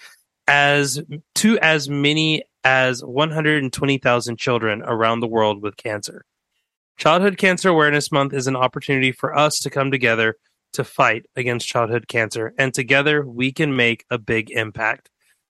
[0.48, 1.04] as
[1.36, 6.24] to as many as 120,000 children around the world with cancer.
[6.96, 10.38] Childhood Cancer Awareness Month is an opportunity for us to come together
[10.72, 15.10] to fight against childhood cancer, and together we can make a big impact.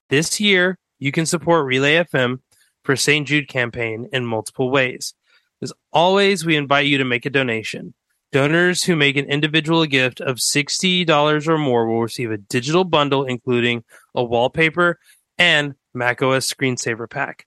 [0.09, 2.39] This year, you can support Relay FM
[2.83, 3.27] for St.
[3.27, 5.13] Jude campaign in multiple ways.
[5.61, 7.93] As always, we invite you to make a donation.
[8.31, 13.23] Donors who make an individual gift of $60 or more will receive a digital bundle
[13.23, 14.99] including a wallpaper
[15.37, 17.45] and macOS screensaver pack.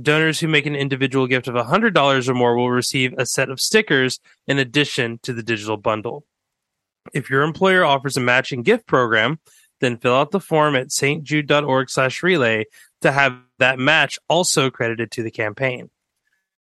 [0.00, 3.60] Donors who make an individual gift of $100 or more will receive a set of
[3.60, 6.24] stickers in addition to the digital bundle.
[7.12, 9.40] If your employer offers a matching gift program,
[9.80, 12.64] then fill out the form at stjude.org slash relay
[13.02, 15.90] to have that match also credited to the campaign.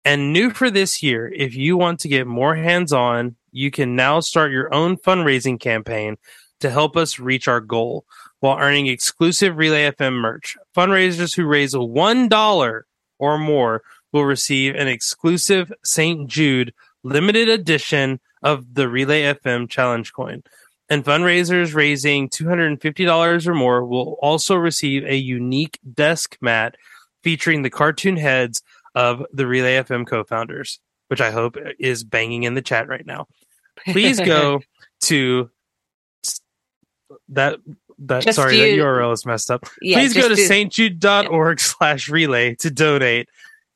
[0.10, 3.96] And new for this year, if you want to get more hands on, you can
[3.96, 6.18] now start your own fundraising campaign
[6.62, 8.06] to help us reach our goal
[8.40, 10.58] while earning exclusive Relay FM merch.
[10.76, 12.82] Fundraisers who raise $1
[13.20, 16.28] or more will receive an exclusive St.
[16.28, 20.42] Jude limited edition of the Relay FM challenge coin.
[20.90, 26.78] And fundraisers raising $250 or more will also receive a unique desk mat
[27.22, 28.64] featuring the cartoon heads
[28.96, 33.06] of the Relay FM co founders, which I hope is banging in the chat right
[33.06, 33.28] now.
[33.86, 34.62] Please go
[35.04, 35.50] to
[37.30, 37.60] that
[38.00, 39.66] that Just sorry do- that URL is messed up.
[39.82, 43.30] Yeah, Please go to stjude.org slash relay to donate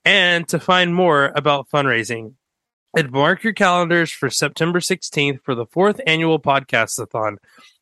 [0.06, 2.34] and to find more about fundraising.
[2.96, 7.40] And mark your calendars for September 16th for the fourth annual podcast-a-thon.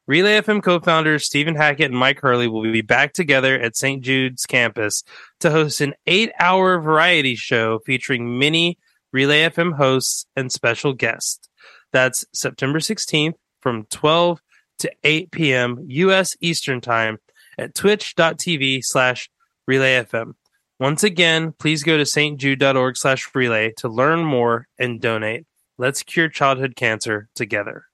[0.07, 4.03] Relay FM co-founders Stephen Hackett and Mike Hurley will be back together at St.
[4.03, 5.03] Jude's campus
[5.39, 8.77] to host an eight-hour variety show featuring many
[9.13, 11.47] Relay FM hosts and special guests.
[11.91, 14.41] That's September 16th from 12
[14.79, 15.77] to 8 p.m.
[15.87, 16.31] U.S.
[16.41, 17.19] Eastern Time
[17.57, 19.29] at twitch.tv slash
[19.69, 20.33] relayfm.
[20.79, 25.45] Once again, please go to stjude.org slash relay to learn more and donate.
[25.77, 27.85] Let's cure childhood cancer together.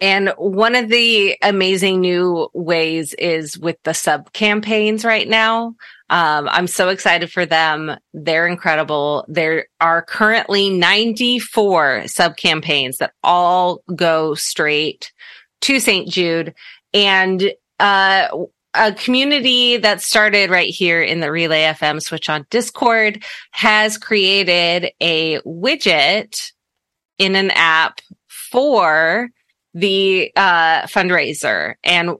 [0.00, 5.74] And one of the amazing new ways is with the sub campaigns right now.
[6.08, 7.96] Um, I'm so excited for them.
[8.14, 9.26] They're incredible.
[9.28, 15.12] There are currently 94 sub campaigns that all go straight
[15.62, 16.08] to St.
[16.08, 16.54] Jude
[16.94, 18.28] and, uh,
[18.72, 24.92] a community that started right here in the Relay FM switch on Discord has created
[25.00, 26.52] a widget
[27.18, 29.28] in an app for
[29.74, 32.10] the uh, fundraiser and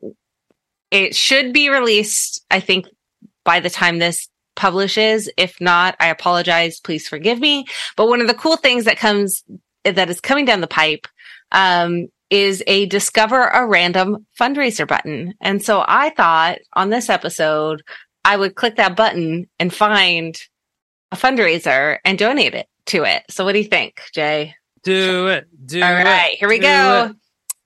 [0.90, 2.86] it should be released i think
[3.44, 7.64] by the time this publishes if not i apologize please forgive me
[7.96, 9.42] but one of the cool things that comes
[9.84, 11.06] that is coming down the pipe
[11.52, 17.82] um, is a discover a random fundraiser button and so i thought on this episode
[18.24, 20.40] i would click that button and find
[21.10, 25.46] a fundraiser and donate it to it so what do you think jay Do it.
[25.66, 26.04] Do all it.
[26.04, 27.10] right, here we go.
[27.10, 27.16] it.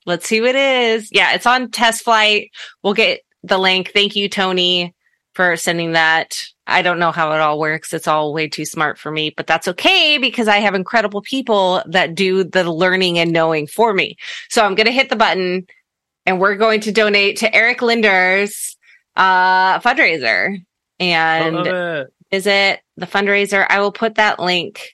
[0.07, 1.09] Let's see who it is.
[1.12, 2.51] Yeah, it's on TestFlight.
[2.83, 3.93] We'll get the link.
[3.93, 4.95] Thank you, Tony,
[5.35, 6.45] for sending that.
[6.67, 7.93] I don't know how it all works.
[7.93, 11.83] It's all way too smart for me, but that's okay because I have incredible people
[11.87, 14.17] that do the learning and knowing for me.
[14.49, 15.67] So I'm going to hit the button
[16.25, 18.77] and we're going to donate to Eric Linder's
[19.17, 20.57] uh, fundraiser
[20.99, 22.14] and love it.
[22.31, 23.67] visit the fundraiser.
[23.69, 24.93] I will put that link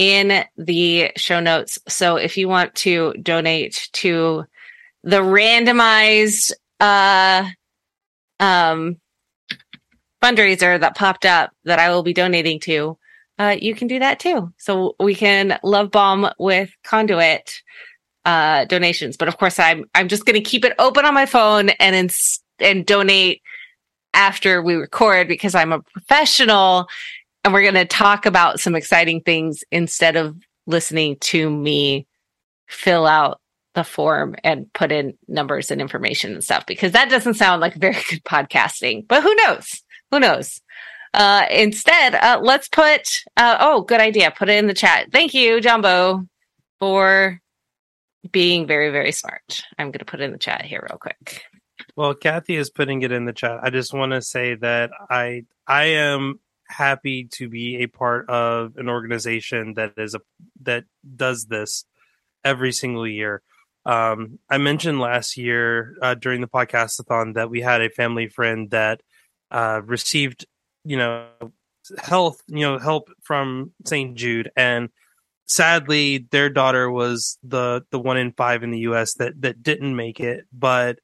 [0.00, 1.78] in the show notes.
[1.86, 4.46] So if you want to donate to
[5.04, 7.44] the randomized uh
[8.40, 8.96] um
[10.22, 12.96] fundraiser that popped up that I will be donating to,
[13.38, 14.50] uh you can do that too.
[14.56, 17.60] So we can love bomb with conduit
[18.24, 19.18] uh donations.
[19.18, 21.94] But of course I'm I'm just going to keep it open on my phone and
[21.94, 23.42] ins- and donate
[24.14, 26.88] after we record because I'm a professional
[27.44, 32.06] and we're going to talk about some exciting things instead of listening to me
[32.68, 33.40] fill out
[33.74, 37.74] the form and put in numbers and information and stuff because that doesn't sound like
[37.74, 39.82] very good podcasting but who knows?
[40.10, 40.60] Who knows?
[41.14, 44.32] Uh instead uh let's put uh oh good idea.
[44.36, 45.10] Put it in the chat.
[45.12, 46.26] Thank you jumbo
[46.78, 47.40] for
[48.30, 49.62] being very very smart.
[49.78, 51.44] I'm going to put it in the chat here real quick.
[51.96, 53.60] Well, Kathy is putting it in the chat.
[53.62, 56.38] I just want to say that I I am
[56.70, 60.20] happy to be a part of an organization that is a
[60.62, 60.84] that
[61.16, 61.84] does this
[62.44, 63.42] every single year.
[63.84, 68.70] Um, I mentioned last year uh, during the podcastathon that we had a family friend
[68.70, 69.00] that
[69.50, 70.46] uh, received,
[70.84, 71.26] you know,
[71.98, 74.16] health, you know, help from St.
[74.16, 74.90] Jude, and
[75.46, 79.14] sadly, their daughter was the the one in five in the U.S.
[79.14, 80.98] that that didn't make it, but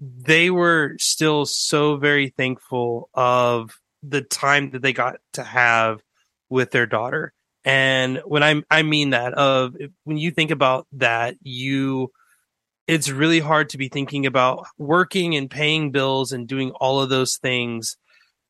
[0.00, 6.02] they were still so very thankful of the time that they got to have
[6.48, 7.32] with their daughter.
[7.64, 12.10] And when I I mean that of when you think about that, you
[12.86, 17.08] it's really hard to be thinking about working and paying bills and doing all of
[17.08, 17.96] those things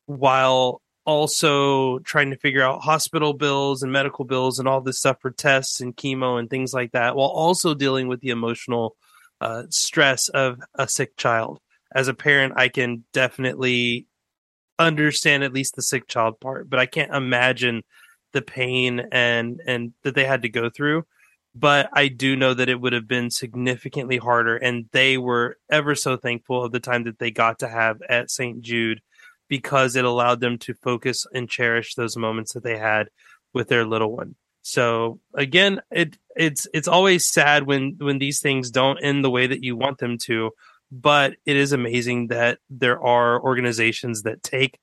[0.07, 5.17] while also trying to figure out hospital bills and medical bills and all this stuff
[5.21, 8.95] for tests and chemo and things like that while also dealing with the emotional
[9.41, 11.59] uh, stress of a sick child.
[11.93, 14.07] As a parent, I can definitely
[14.87, 17.83] understand at least the sick child part, but I can't imagine
[18.33, 21.05] the pain and and that they had to go through.
[21.53, 25.95] But I do know that it would have been significantly harder, and they were ever
[25.95, 28.61] so thankful of the time that they got to have at St.
[28.61, 29.01] Jude
[29.49, 33.09] because it allowed them to focus and cherish those moments that they had
[33.53, 34.35] with their little one.
[34.61, 39.47] So again, it it's it's always sad when when these things don't end the way
[39.47, 40.51] that you want them to,
[40.91, 44.79] but it is amazing that there are organizations that take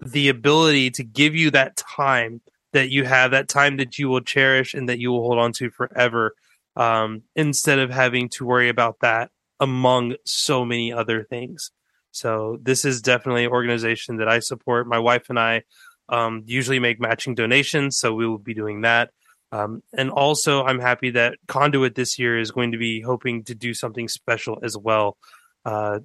[0.00, 2.40] the ability to give you that time
[2.72, 5.52] that you have that time that you will cherish and that you will hold on
[5.52, 6.34] to forever
[6.76, 11.72] um, instead of having to worry about that among so many other things.
[12.12, 14.86] So this is definitely an organization that i support.
[14.86, 15.62] My wife and i
[16.08, 19.10] um, usually make matching donations so we will be doing that
[19.52, 23.54] um, and also i'm happy that conduit this year is going to be hoping to
[23.54, 25.16] do something special as well
[25.64, 25.98] uh,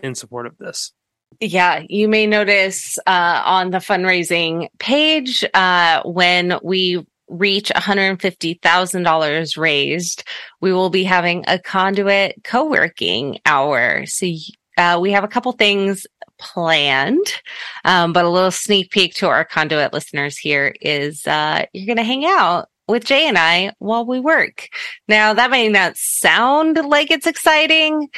[0.00, 0.92] in support of this
[1.40, 10.24] yeah, you may notice uh, on the fundraising page uh, when we reach $150,000 raised,
[10.60, 14.06] we will be having a conduit co working hour.
[14.06, 14.26] So
[14.76, 16.06] uh, we have a couple things
[16.38, 17.26] planned,
[17.84, 21.96] um, but a little sneak peek to our conduit listeners here is uh, you're going
[21.96, 24.68] to hang out with Jay and I while we work.
[25.08, 28.08] Now that may not sound like it's exciting,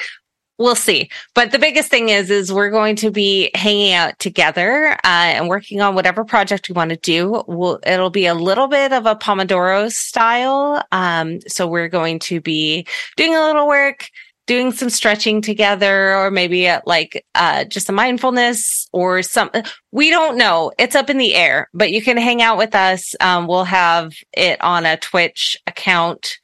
[0.58, 1.10] we'll see.
[1.34, 5.48] But the biggest thing is, is we're going to be hanging out together uh, and
[5.48, 7.42] working on whatever project we want to do.
[7.46, 10.82] We'll, it'll be a little bit of a Pomodoro style.
[10.92, 12.86] Um, so we're going to be
[13.16, 14.08] doing a little work,
[14.46, 19.50] doing some stretching together, or maybe at like uh, just a mindfulness or some.
[19.92, 20.72] We don't know.
[20.78, 23.14] It's up in the air, but you can hang out with us.
[23.20, 26.38] Um, we'll have it on a Twitch account.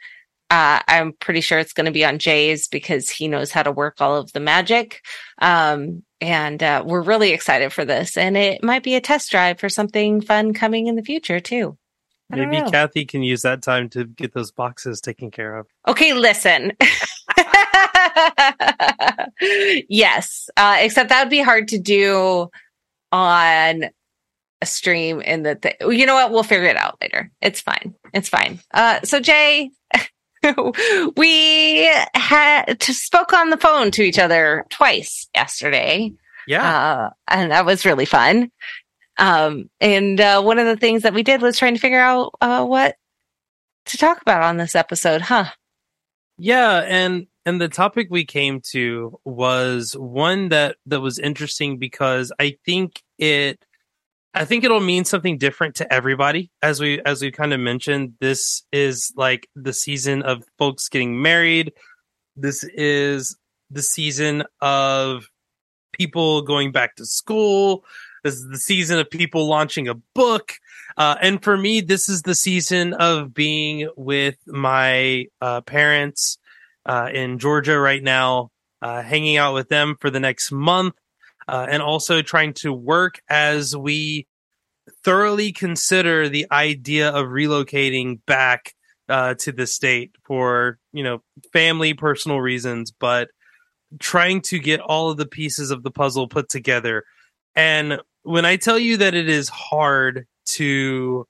[0.50, 3.72] Uh, I'm pretty sure it's going to be on Jay's because he knows how to
[3.72, 5.00] work all of the magic.
[5.40, 8.18] Um, and uh, we're really excited for this.
[8.18, 11.78] And it might be a test drive for something fun coming in the future, too.
[12.28, 15.66] Maybe Kathy can use that time to get those boxes taken care of.
[15.86, 16.72] Okay, listen.
[19.88, 22.48] yes, uh, except that would be hard to do
[23.10, 23.84] on
[24.60, 27.96] a stream in the th- you know what we'll figure it out later it's fine
[28.14, 29.72] it's fine uh so jay
[31.16, 31.84] we
[32.14, 36.12] had to spoke on the phone to each other twice yesterday.
[36.46, 36.62] Yeah.
[36.62, 38.50] Uh, and that was really fun.
[39.18, 42.34] Um, and uh, one of the things that we did was trying to figure out
[42.40, 42.96] uh, what
[43.86, 45.46] to talk about on this episode, huh?
[46.38, 52.32] Yeah, and and the topic we came to was one that that was interesting because
[52.38, 53.64] I think it
[54.34, 56.50] I think it'll mean something different to everybody.
[56.62, 61.20] As we as we kind of mentioned, this is like the season of folks getting
[61.20, 61.72] married.
[62.36, 63.36] This is
[63.70, 65.26] the season of
[65.92, 67.84] people going back to school.
[68.24, 70.54] This is the season of people launching a book.
[70.96, 76.38] Uh, and for me, this is the season of being with my uh, parents
[76.86, 80.94] uh, in Georgia right now, uh, hanging out with them for the next month
[81.48, 84.26] uh, and also trying to work as we
[85.04, 88.74] thoroughly consider the idea of relocating back
[89.08, 91.22] uh, to the state for you know
[91.52, 93.28] family personal reasons but
[93.98, 97.04] trying to get all of the pieces of the puzzle put together.
[97.54, 101.26] And when i tell you that it is hard to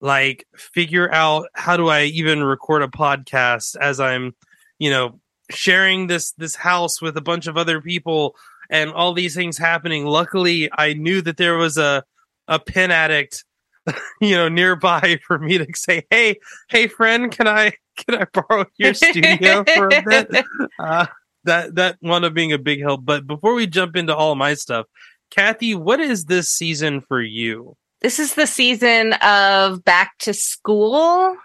[0.00, 4.32] like figure out how do i even record a podcast as i'm
[4.80, 5.20] you know
[5.50, 8.34] sharing this this house with a bunch of other people
[8.70, 10.06] and all these things happening.
[10.06, 12.02] Luckily, I knew that there was a
[12.48, 13.44] a pen addict,
[14.20, 16.36] you know, nearby for me to say, "Hey,
[16.68, 20.44] hey, friend, can I can I borrow your studio for a bit?"
[20.78, 21.06] Uh,
[21.44, 23.04] that that wound up being a big help.
[23.04, 24.86] But before we jump into all my stuff,
[25.30, 27.76] Kathy, what is this season for you?
[28.00, 31.36] This is the season of back to school,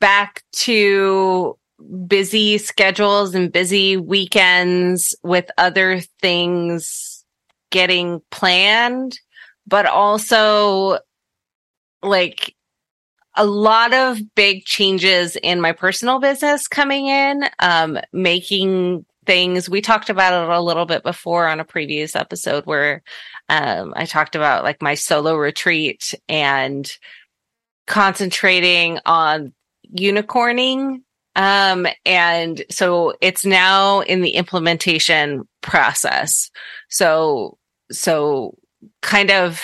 [0.00, 1.56] back to
[2.06, 7.24] busy schedules and busy weekends with other things
[7.70, 9.18] getting planned,
[9.66, 10.98] but also
[12.02, 12.54] like
[13.34, 19.70] a lot of big changes in my personal business coming in, um, making things.
[19.70, 23.02] We talked about it a little bit before on a previous episode where
[23.48, 26.90] um, I talked about like my solo retreat and
[27.86, 29.52] concentrating on
[29.96, 31.02] unicorning
[31.36, 36.50] um, and so it's now in the implementation process.
[36.88, 37.58] So,
[37.90, 38.56] so
[39.00, 39.62] kind of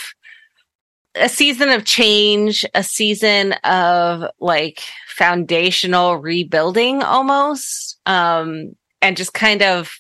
[1.15, 7.99] a season of change, a season of like foundational rebuilding almost.
[8.07, 9.99] Um, and just kind of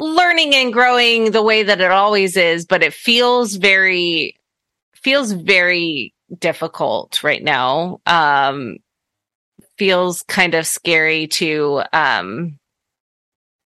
[0.00, 4.36] learning and growing the way that it always is, but it feels very,
[4.94, 8.00] feels very difficult right now.
[8.06, 8.76] Um,
[9.78, 12.58] feels kind of scary to um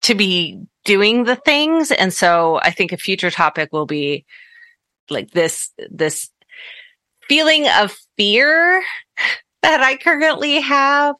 [0.02, 1.90] to be doing the things.
[1.90, 4.24] And so I think a future topic will be
[5.11, 6.30] like this, this
[7.28, 8.82] feeling of fear
[9.62, 11.16] that I currently have,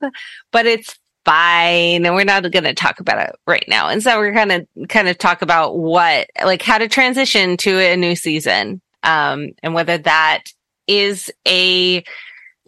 [0.53, 2.07] but it's fine.
[2.07, 3.89] And we're not going to talk about it right now.
[3.89, 7.78] And so we're going to kind of talk about what, like how to transition to
[7.78, 8.80] a new season.
[9.03, 10.45] Um, and whether that
[10.86, 12.03] is a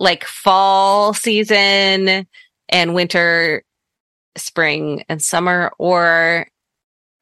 [0.01, 2.26] like fall season
[2.68, 3.62] and winter,
[4.36, 6.48] spring and summer, or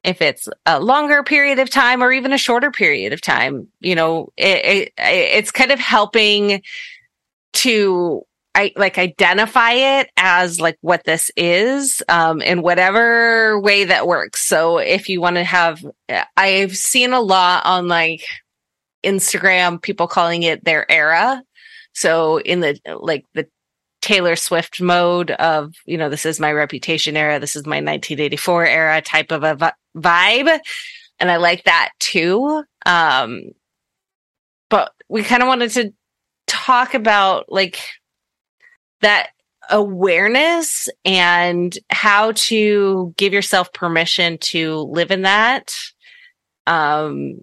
[0.03, 3.93] if it's a longer period of time or even a shorter period of time, you
[3.93, 6.63] know, it, it it's kind of helping
[7.53, 8.23] to
[8.55, 14.45] I like identify it as like what this is um, in whatever way that works.
[14.47, 15.85] So if you want to have,
[16.35, 18.25] I've seen a lot on like
[19.03, 21.43] Instagram, people calling it their era.
[21.99, 23.45] So in the like the
[24.01, 28.65] Taylor Swift mode of, you know, this is my reputation era, this is my 1984
[28.65, 30.59] era type of a vi- vibe.
[31.19, 32.63] And I like that too.
[32.85, 33.51] Um,
[34.69, 35.93] but we kind of wanted to
[36.47, 37.81] talk about like
[39.01, 39.31] that
[39.69, 45.75] awareness and how to give yourself permission to live in that
[46.65, 47.35] um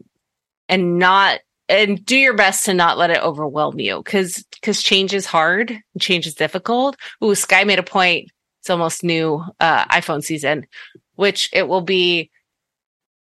[0.69, 1.39] and not
[1.69, 5.79] and do your best to not let it overwhelm you because because change is hard
[6.01, 10.67] change is difficult ooh sky made a point it's almost new uh iphone season
[11.15, 12.31] which it will be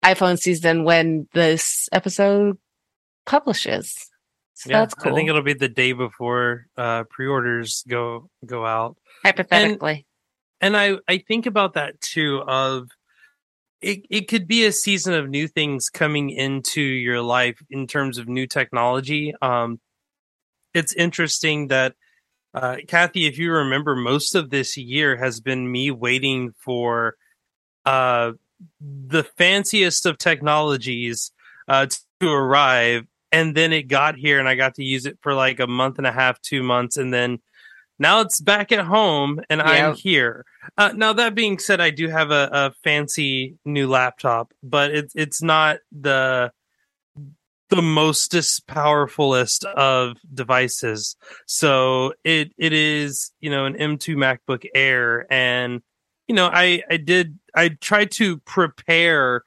[0.06, 2.58] iphone season when this episode
[3.26, 4.10] publishes
[4.54, 8.66] so yeah, that's cool I think it'll be the day before uh, pre-orders go go
[8.66, 8.98] out.
[9.24, 10.06] hypothetically
[10.62, 12.42] And I I think about that too.
[12.46, 12.90] Of
[13.82, 18.18] it, it could be a season of new things coming into your life in terms
[18.18, 19.34] of new technology.
[19.42, 19.80] Um,
[20.74, 21.96] it's interesting that
[22.54, 27.16] uh, Kathy, if you remember, most of this year has been me waiting for
[27.86, 28.34] uh,
[28.82, 31.32] the fanciest of technologies
[31.68, 31.88] uh,
[32.20, 35.60] to arrive and then it got here and I got to use it for like
[35.60, 37.40] a month and a half, two months, and then
[38.00, 40.45] now it's back at home and I'm here.
[40.78, 45.14] Uh, now that being said, I do have a, a fancy new laptop, but it's
[45.16, 46.52] it's not the
[47.70, 51.16] the mostest powerfulest of devices.
[51.45, 55.82] So it it is you know an M2 MacBook Air, and
[56.28, 59.43] you know I I did I tried to prepare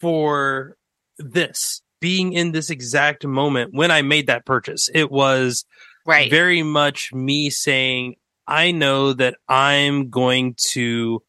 [0.00, 0.76] for
[1.18, 4.90] this being in this exact moment when I made that purchase.
[4.92, 5.64] It was
[6.06, 11.22] right very much me saying, I know that I'm going to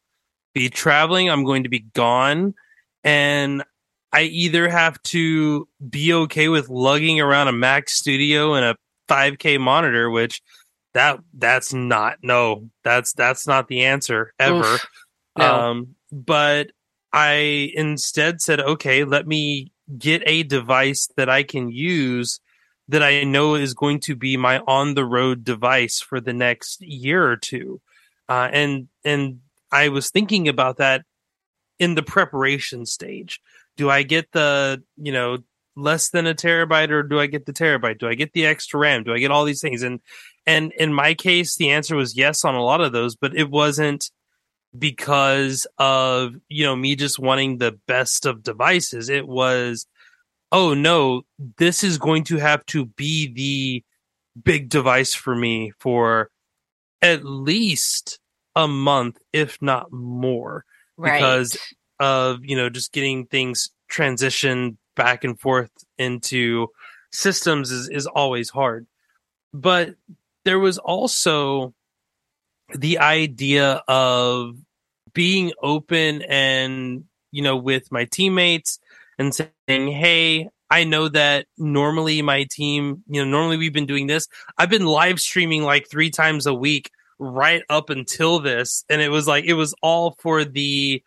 [0.54, 2.54] be traveling, I'm going to be gone,
[3.04, 3.62] and
[4.12, 8.76] I either have to be okay with lugging around a Mac Studio and a
[9.08, 10.42] 5K monitor, which
[10.94, 14.74] that that's not no, that's that's not the answer ever.
[14.74, 14.86] Oof.
[15.36, 15.54] No.
[15.54, 16.70] Um, but
[17.12, 22.40] I instead said, okay, let me get a device that I can use
[22.88, 26.80] that I know is going to be my on the road device for the next
[26.82, 27.80] year or two.
[28.28, 29.40] Uh, and and
[29.72, 31.02] I was thinking about that
[31.78, 33.40] in the preparation stage.
[33.76, 35.38] Do I get the you know
[35.76, 37.98] less than a terabyte or do I get the terabyte?
[37.98, 39.04] Do I get the extra RAM?
[39.04, 39.82] Do I get all these things?
[39.82, 40.00] And
[40.46, 43.50] and in my case, the answer was yes on a lot of those, but it
[43.50, 44.10] wasn't
[44.76, 49.86] because of you know me just wanting the best of devices it was
[50.52, 51.22] oh no
[51.58, 53.84] this is going to have to be the
[54.42, 56.30] big device for me for
[57.02, 58.18] at least
[58.54, 60.64] a month if not more
[60.96, 61.18] right.
[61.18, 61.56] because
[62.00, 66.68] of you know just getting things transitioned back and forth into
[67.12, 68.86] systems is, is always hard.
[69.52, 69.94] But
[70.44, 71.74] there was also
[72.74, 74.56] the idea of
[75.12, 78.78] being open and you know with my teammates
[79.18, 84.06] and saying hey i know that normally my team you know normally we've been doing
[84.06, 84.26] this.
[84.58, 88.84] I've been live streaming like three times a week right up until this.
[88.90, 91.02] And it was like it was all for the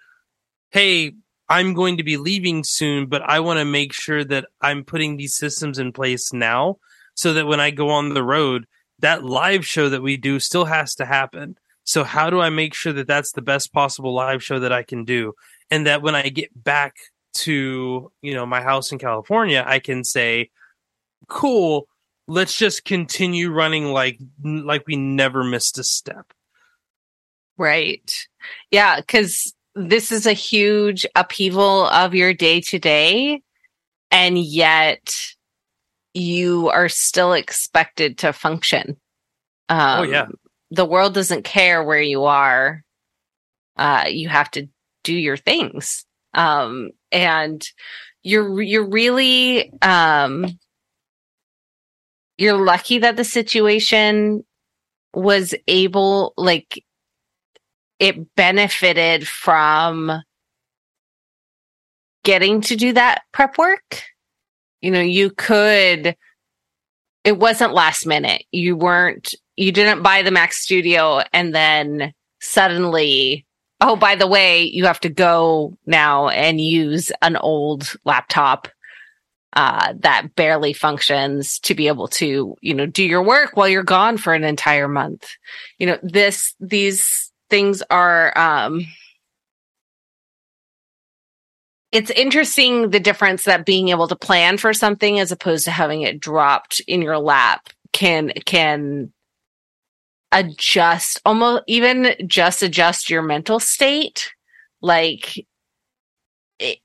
[0.72, 1.14] hey
[1.50, 5.18] i'm going to be leaving soon but i want to make sure that i'm putting
[5.18, 6.78] these systems in place now
[7.16, 8.68] so that when i go on the road
[9.00, 11.58] that live show that we do still has to happen.
[11.84, 14.84] So how do I make sure that that's the best possible live show that I
[14.84, 15.34] can do,
[15.72, 16.96] and that when I get back
[17.44, 20.50] to you know my house in California, I can say,
[21.28, 21.88] "Cool,
[22.28, 26.34] let's just continue running like like we never missed a step."
[27.58, 28.12] Right.
[28.72, 33.42] Yeah, because this is a huge upheaval of your day to day,
[34.12, 35.14] and yet
[36.14, 38.98] you are still expected to function.
[39.68, 40.28] Um, oh yeah,
[40.72, 42.84] the world doesn't care where you are.
[43.78, 44.68] Uh, you have to
[45.04, 46.06] do your things.
[46.34, 47.66] Um, and
[48.24, 50.46] you're, you're really, um,
[52.38, 54.46] you're lucky that the situation
[55.14, 56.84] was able, like,
[58.00, 60.22] it benefited from
[62.24, 64.04] getting to do that prep work.
[64.82, 66.16] You know, you could,
[67.26, 68.46] it wasn't last minute.
[68.52, 73.46] You weren't, you didn't buy the Mac Studio and then suddenly,
[73.82, 78.68] oh, by the way, you have to go now and use an old laptop
[79.54, 83.84] uh, that barely functions to be able to, you know, do your work while you're
[83.84, 85.28] gone for an entire month.
[85.80, 88.86] You know, this, these things are, um,
[91.92, 96.04] it's interesting the difference that being able to plan for something as opposed to having
[96.04, 99.12] it dropped in your lap can can
[100.32, 104.32] adjust almost even just adjust your mental state.
[104.82, 105.46] Like
[106.60, 106.80] it,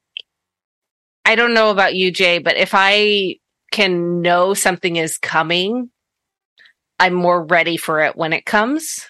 [1.25, 3.37] i don't know about you jay but if i
[3.71, 5.91] can know something is coming
[6.99, 9.07] i'm more ready for it when it comes.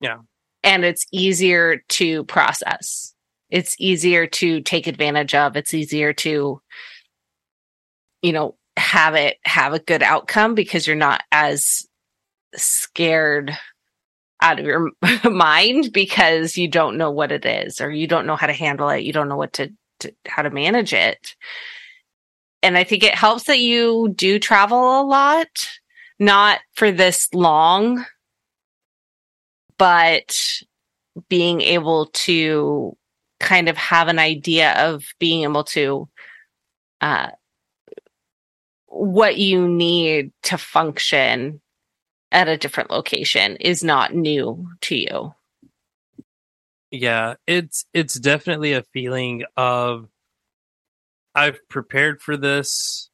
[0.00, 0.18] Yeah.
[0.62, 3.14] And it's easier to process.
[3.50, 5.56] It's easier to take advantage of.
[5.56, 6.60] It's easier to
[8.22, 11.86] you know have it have a good outcome because you're not as
[12.54, 13.56] scared
[14.40, 14.90] out of your
[15.24, 18.88] mind because you don't know what it is or you don't know how to handle
[18.88, 19.02] it.
[19.02, 21.34] You don't know what to, to how to manage it.
[22.62, 25.46] And i think it helps that you do travel a lot
[26.18, 28.04] not for this long
[29.78, 30.34] but
[31.28, 32.96] being able to
[33.40, 36.08] kind of have an idea of being able to
[37.00, 37.28] uh,
[38.86, 41.60] what you need to function
[42.32, 45.34] at a different location is not new to you.
[46.90, 50.08] Yeah, it's it's definitely a feeling of
[51.34, 53.10] I've prepared for this.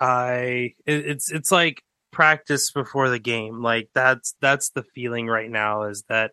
[0.00, 3.62] I it, it's it's like practice before the game.
[3.62, 6.32] Like that's that's the feeling right now is that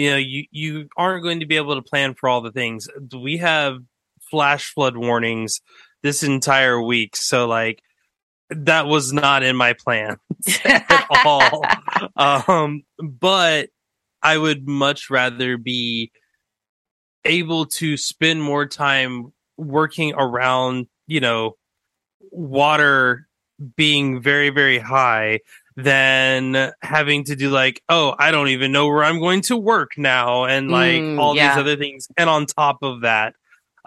[0.00, 2.88] you know you you aren't going to be able to plan for all the things
[3.14, 3.76] we have
[4.30, 5.60] flash flood warnings
[6.02, 7.82] this entire week so like
[8.48, 10.16] that was not in my plan
[10.64, 11.64] at all
[12.16, 13.68] um but
[14.22, 16.10] i would much rather be
[17.24, 21.56] able to spend more time working around you know
[22.30, 23.26] water
[23.76, 25.38] being very very high
[25.76, 29.92] than having to do like, oh, I don't even know where I'm going to work
[29.96, 31.54] now, and like mm, all yeah.
[31.54, 32.08] these other things.
[32.16, 33.34] And on top of that,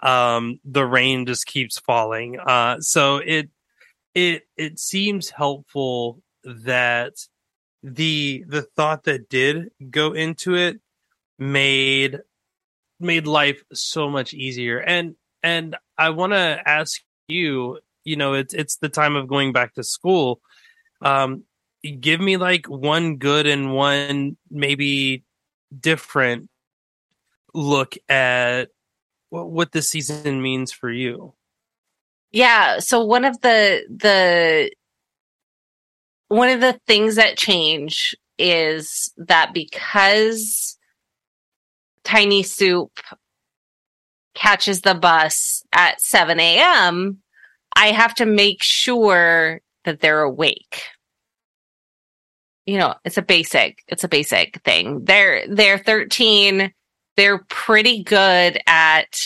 [0.02, 2.38] um, the rain just keeps falling.
[2.38, 3.50] Uh, so it
[4.14, 7.14] it it seems helpful that
[7.82, 10.80] the the thought that did go into it
[11.38, 12.20] made
[13.00, 14.78] made life so much easier.
[14.78, 19.52] And and i want to ask you you know it's it's the time of going
[19.52, 20.40] back to school.
[21.02, 21.44] Um
[22.00, 25.22] give me like one good and one maybe
[25.78, 26.48] different
[27.52, 28.70] look at
[29.28, 31.34] what, what this season means for you.
[32.32, 34.72] Yeah, so one of the the
[36.36, 40.76] one of the things that change is that because
[42.02, 42.92] Tiny Soup
[44.34, 47.18] catches the bus at 7 a.m.,
[47.76, 50.82] I have to make sure that they're awake
[52.66, 55.04] you know, it's a basic, it's a basic thing.
[55.04, 56.72] They're, they're 13.
[57.16, 59.18] They're pretty good at,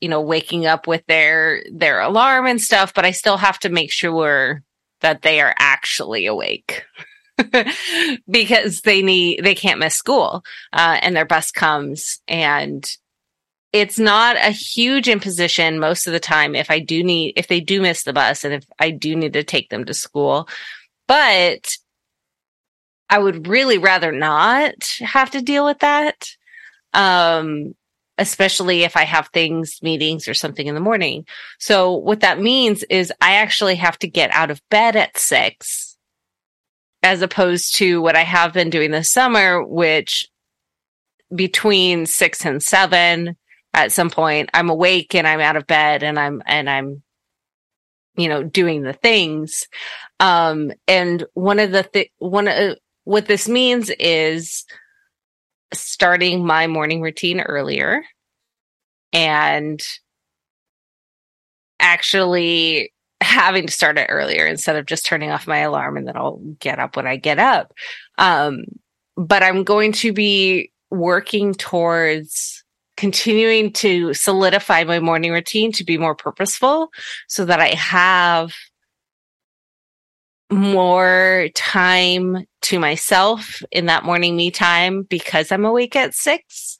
[0.00, 3.70] you know, waking up with their, their alarm and stuff, but I still have to
[3.70, 4.62] make sure
[5.02, 6.84] that they are actually awake.
[8.30, 10.44] because they need they can't miss school
[10.74, 12.96] uh, and their bus comes and
[13.72, 17.58] it's not a huge imposition most of the time if i do need if they
[17.58, 20.46] do miss the bus and if i do need to take them to school
[21.08, 21.74] but
[23.12, 26.30] I would really rather not have to deal with that.
[26.94, 27.74] Um,
[28.18, 31.26] especially if I have things, meetings or something in the morning.
[31.58, 35.96] So what that means is I actually have to get out of bed at six
[37.02, 40.28] as opposed to what I have been doing this summer, which
[41.34, 43.36] between six and seven
[43.74, 47.02] at some point I'm awake and I'm out of bed and I'm, and I'm,
[48.16, 49.66] you know, doing the things.
[50.20, 54.64] Um, and one of the, th- one of, what this means is
[55.74, 58.02] starting my morning routine earlier
[59.12, 59.82] and
[61.80, 66.16] actually having to start it earlier instead of just turning off my alarm and then
[66.16, 67.72] I'll get up when I get up.
[68.18, 68.64] Um,
[69.16, 72.64] but I'm going to be working towards
[72.96, 76.90] continuing to solidify my morning routine to be more purposeful
[77.28, 78.52] so that I have
[80.50, 86.78] more time to myself in that morning me time because I'm awake at six.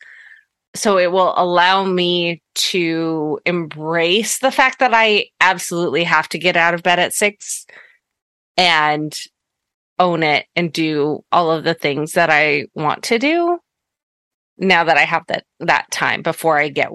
[0.74, 6.56] So it will allow me to embrace the fact that I absolutely have to get
[6.56, 7.66] out of bed at six
[8.56, 9.14] and
[9.98, 13.58] own it and do all of the things that I want to do
[14.58, 16.90] now that I have that that time before I get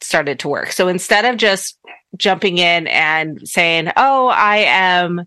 [0.00, 0.72] started to work.
[0.72, 1.78] So instead of just
[2.16, 5.24] jumping in and saying, "Oh, I am,"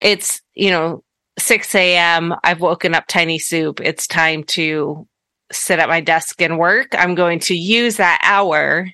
[0.00, 1.02] it's you know
[1.38, 2.34] 6 a.m.
[2.44, 3.80] I've woken up tiny soup.
[3.80, 5.06] It's time to
[5.52, 6.88] sit at my desk and work.
[6.92, 8.90] I'm going to use that hour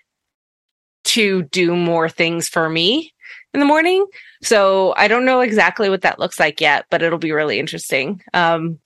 [1.04, 3.12] to do more things for me
[3.54, 4.06] in the morning.
[4.42, 8.22] So I don't know exactly what that looks like yet, but it'll be really interesting
[8.34, 8.78] um,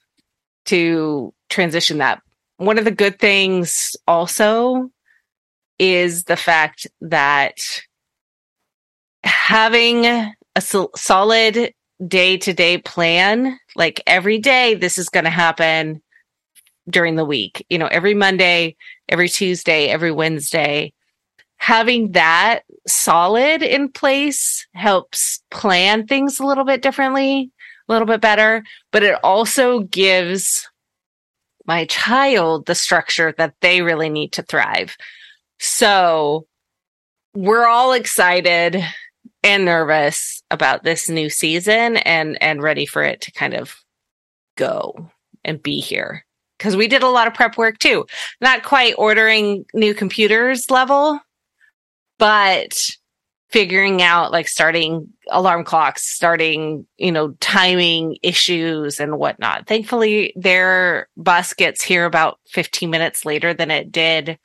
[0.66, 2.20] to transition that
[2.56, 4.90] one of the good things also
[5.78, 7.56] is the fact that
[9.24, 11.72] having a sol- solid
[12.06, 16.02] day to day plan, like every day, this is going to happen
[16.88, 18.76] during the week, you know, every Monday,
[19.08, 20.92] every Tuesday, every Wednesday.
[21.56, 27.50] Having that solid in place helps plan things a little bit differently,
[27.88, 30.68] a little bit better, but it also gives
[31.66, 34.96] my child the structure that they really need to thrive.
[35.58, 36.46] So
[37.34, 38.84] we're all excited
[39.44, 43.76] and nervous about this new season and and ready for it to kind of
[44.56, 45.10] go
[45.44, 46.24] and be here
[46.58, 48.04] because we did a lot of prep work too
[48.40, 51.20] not quite ordering new computers level
[52.18, 52.90] but
[53.54, 59.68] figuring out like starting alarm clocks, starting, you know, timing issues and whatnot.
[59.68, 64.40] Thankfully, their bus gets here about 15 minutes later than it did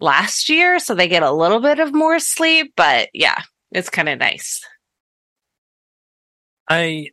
[0.00, 0.78] last year.
[0.78, 3.42] So they get a little bit of more sleep, but yeah,
[3.72, 4.64] it's kind of nice.
[6.68, 7.08] I,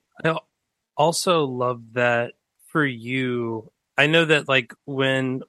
[0.98, 2.34] also love that
[2.68, 3.72] for you.
[3.98, 5.42] I know that like when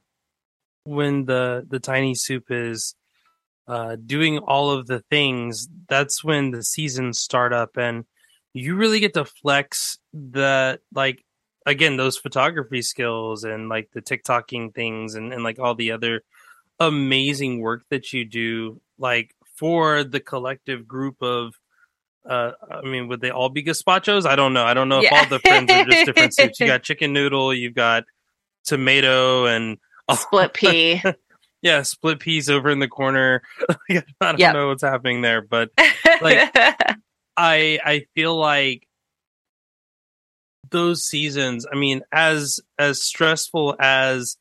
[0.85, 2.95] when the the tiny soup is
[3.69, 8.05] uh, doing all of the things, that's when the seasons start up and
[8.53, 11.25] you really get to flex the like
[11.67, 16.23] again those photography skills and like the TikToking things and, and like all the other
[16.79, 21.55] amazing work that you do like for the collective group of
[22.29, 24.27] uh I mean would they all be gazpachos?
[24.27, 24.65] I don't know.
[24.65, 26.61] I don't know if all the friends are just different soups.
[26.61, 28.05] You got chicken noodle, you've got
[28.65, 29.79] tomato and
[30.13, 31.03] split pea.
[31.63, 33.43] yeah, split peas over in the corner.
[33.91, 34.55] I don't yep.
[34.55, 35.71] know what's happening there, but
[36.21, 36.53] like
[37.37, 38.87] I I feel like
[40.71, 44.37] those seasons, I mean, as as stressful as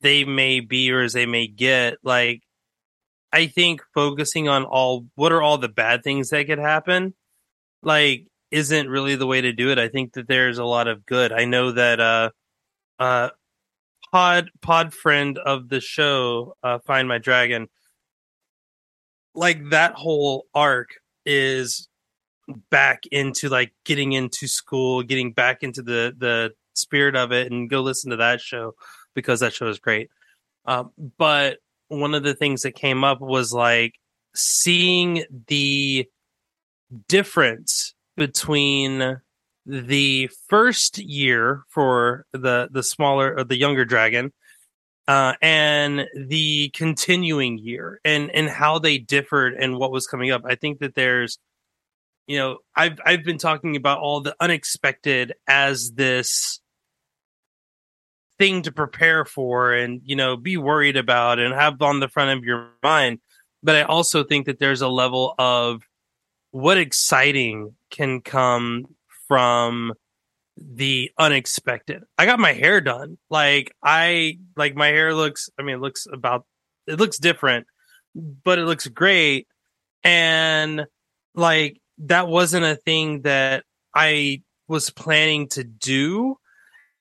[0.00, 2.42] they may be or as they may get, like
[3.36, 7.12] I think focusing on all what are all the bad things that could happen,
[7.82, 9.78] like isn't really the way to do it.
[9.78, 11.32] I think that there's a lot of good.
[11.32, 12.30] I know that uh
[12.98, 13.28] uh
[14.10, 17.68] pod pod friend of the show, uh, Find My Dragon,
[19.34, 20.94] like that whole arc
[21.26, 21.90] is
[22.70, 27.68] back into like getting into school, getting back into the the spirit of it, and
[27.68, 28.72] go listen to that show
[29.14, 30.08] because that show is great.
[30.64, 31.58] Um, but
[31.88, 33.94] one of the things that came up was like
[34.34, 36.06] seeing the
[37.08, 39.20] difference between
[39.64, 44.32] the first year for the the smaller or the younger dragon
[45.08, 50.42] uh, and the continuing year and and how they differed and what was coming up.
[50.44, 51.38] I think that there's
[52.26, 56.60] you know i've i've been talking about all the unexpected as this
[58.38, 62.36] thing to prepare for and you know be worried about and have on the front
[62.38, 63.18] of your mind
[63.62, 65.82] but i also think that there's a level of
[66.50, 68.86] what exciting can come
[69.28, 69.92] from
[70.56, 72.02] the unexpected.
[72.16, 73.18] I got my hair done.
[73.28, 76.46] Like I like my hair looks I mean it looks about
[76.86, 77.66] it looks different,
[78.14, 79.48] but it looks great
[80.02, 80.86] and
[81.34, 83.64] like that wasn't a thing that
[83.94, 86.38] I was planning to do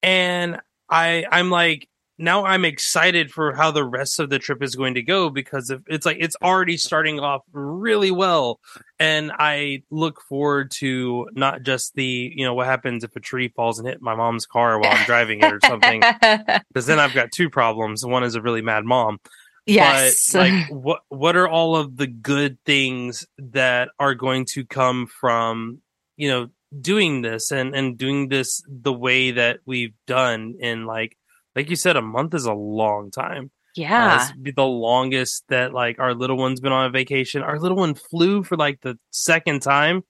[0.04, 0.60] and
[0.90, 4.94] I I'm like now I'm excited for how the rest of the trip is going
[4.94, 8.60] to go because it's like it's already starting off really well,
[9.00, 13.50] and I look forward to not just the you know what happens if a tree
[13.50, 17.14] falls and hit my mom's car while I'm driving it or something, because then I've
[17.14, 18.06] got two problems.
[18.06, 19.20] One is a really mad mom.
[19.66, 20.32] Yes.
[20.32, 25.08] But like what what are all of the good things that are going to come
[25.08, 25.82] from,
[26.18, 26.50] you know,
[26.82, 31.18] doing this and and doing this the way that we've done in like
[31.56, 33.52] like you said, a month is a long time.
[33.76, 34.30] Yeah.
[34.32, 37.42] Uh, the longest that like our little one's been on a vacation.
[37.44, 40.04] Our little one flew for like the second time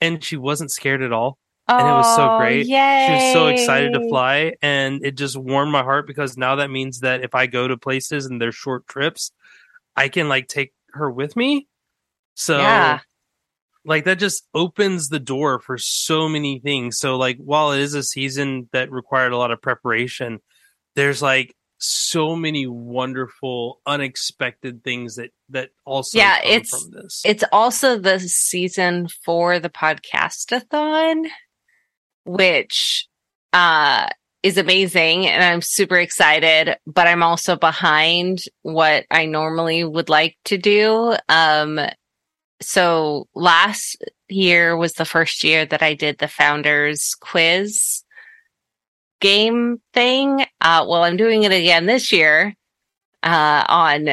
[0.00, 1.38] and she wasn't scared at all.
[1.68, 2.66] Oh, and it was so great.
[2.66, 3.06] Yay.
[3.06, 6.70] She was so excited to fly and it just warmed my heart because now that
[6.70, 9.32] means that if I go to places and they're short trips,
[9.96, 11.68] I can like take her with me.
[12.34, 13.00] So Yeah.
[13.84, 16.98] Like that just opens the door for so many things.
[16.98, 20.38] So like while it is a season that required a lot of preparation,
[20.96, 27.22] there's like so many wonderful unexpected things that that also Yeah, come it's- from this.
[27.26, 31.26] It's also the season for the podcastathon,
[32.24, 33.06] which
[33.52, 34.08] uh
[34.42, 40.36] is amazing and I'm super excited, but I'm also behind what I normally would like
[40.46, 41.16] to do.
[41.28, 41.80] Um
[42.60, 48.02] so last year was the first year that I did the founders quiz
[49.20, 50.44] game thing.
[50.60, 52.54] Uh well I'm doing it again this year
[53.22, 54.06] uh on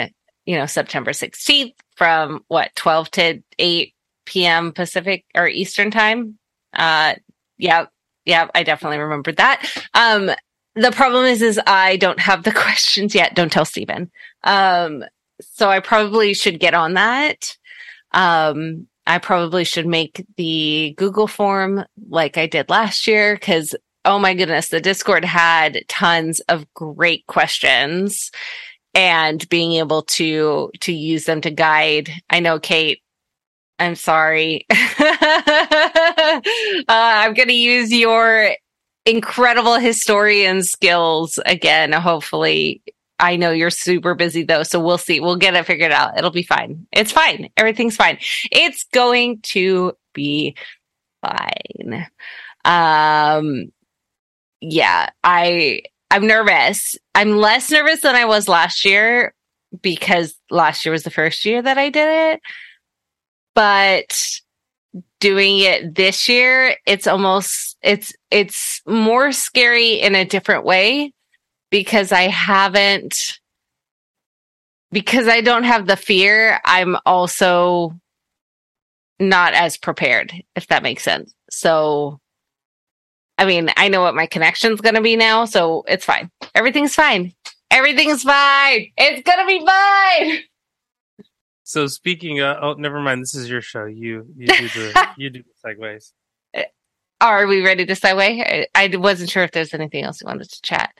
[0.46, 3.94] you know September 16th from what 12 to 8
[4.26, 4.72] p.m.
[4.72, 6.38] Pacific or Eastern time.
[6.74, 7.16] Uh
[7.58, 7.86] yeah,
[8.26, 9.66] yeah, I definitely remembered that.
[9.94, 10.32] Um
[10.76, 13.36] the problem is is I don't have the questions yet.
[13.36, 14.12] Don't tell Stephen.
[14.44, 15.04] Um
[15.42, 17.58] so I probably should get on that.
[18.14, 24.20] Um I probably should make the Google form like I did last year cuz oh
[24.20, 28.32] my goodness, the Discord had tons of great questions
[28.94, 32.10] and being able to to use them to guide.
[32.30, 33.02] I know Kate
[33.82, 34.68] I'm sorry.
[34.72, 36.42] uh,
[36.88, 38.52] I'm going to use your
[39.08, 41.92] incredible historian skills again.
[41.92, 42.84] Hopefully,
[43.22, 45.20] I know you're super busy though, so we'll see.
[45.20, 46.18] We'll get it figured out.
[46.18, 46.88] It'll be fine.
[46.92, 47.50] It's fine.
[47.56, 48.18] Everything's fine.
[48.52, 50.56] It's going to be
[51.22, 52.08] fine.
[52.66, 53.72] Um,
[54.60, 56.96] yeah, I I'm nervous.
[57.14, 59.36] I'm less nervous than I was last year
[59.84, 62.42] because last year was the first year that I did it.
[63.54, 64.20] But
[65.20, 71.14] doing it this year, it's almost it's it's more scary in a different way
[71.72, 73.40] because I haven't
[74.92, 77.94] because I don't have the fear, I'm also
[79.20, 81.34] not as prepared, if that makes sense.
[81.50, 82.20] So
[83.38, 86.30] I mean, I know what my connection's going to be now, so it's fine.
[86.54, 87.34] Everything's fine.
[87.72, 88.92] Everything's fine.
[88.98, 90.44] It's going to be fine.
[91.64, 93.22] So speaking of, oh, never mind.
[93.22, 93.86] This is your show.
[93.86, 96.12] You you do the you do the segues.
[97.22, 98.20] Are we ready to segue?
[98.20, 100.92] I, I wasn't sure if there's anything else you wanted to chat.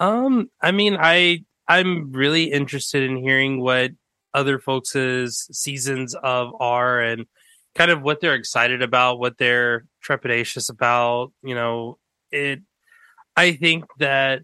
[0.00, 3.92] Um, I mean, I I'm really interested in hearing what
[4.34, 7.26] other folks' seasons of are and
[7.74, 11.32] kind of what they're excited about, what they're trepidatious about.
[11.42, 11.98] You know,
[12.32, 12.60] it.
[13.36, 14.42] I think that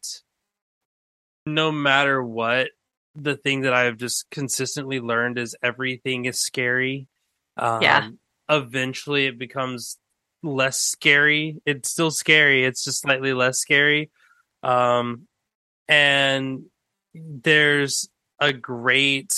[1.45, 2.69] no matter what,
[3.15, 7.09] the thing that I've just consistently learned is everything is scary.
[7.57, 8.11] Um, Yeah.
[8.49, 9.99] Eventually, it becomes
[10.43, 11.61] less scary.
[11.67, 12.65] It's still scary.
[12.65, 14.11] It's just slightly less scary.
[14.63, 15.27] Um,
[15.89, 16.65] and
[17.15, 18.09] there's
[18.41, 19.33] a great,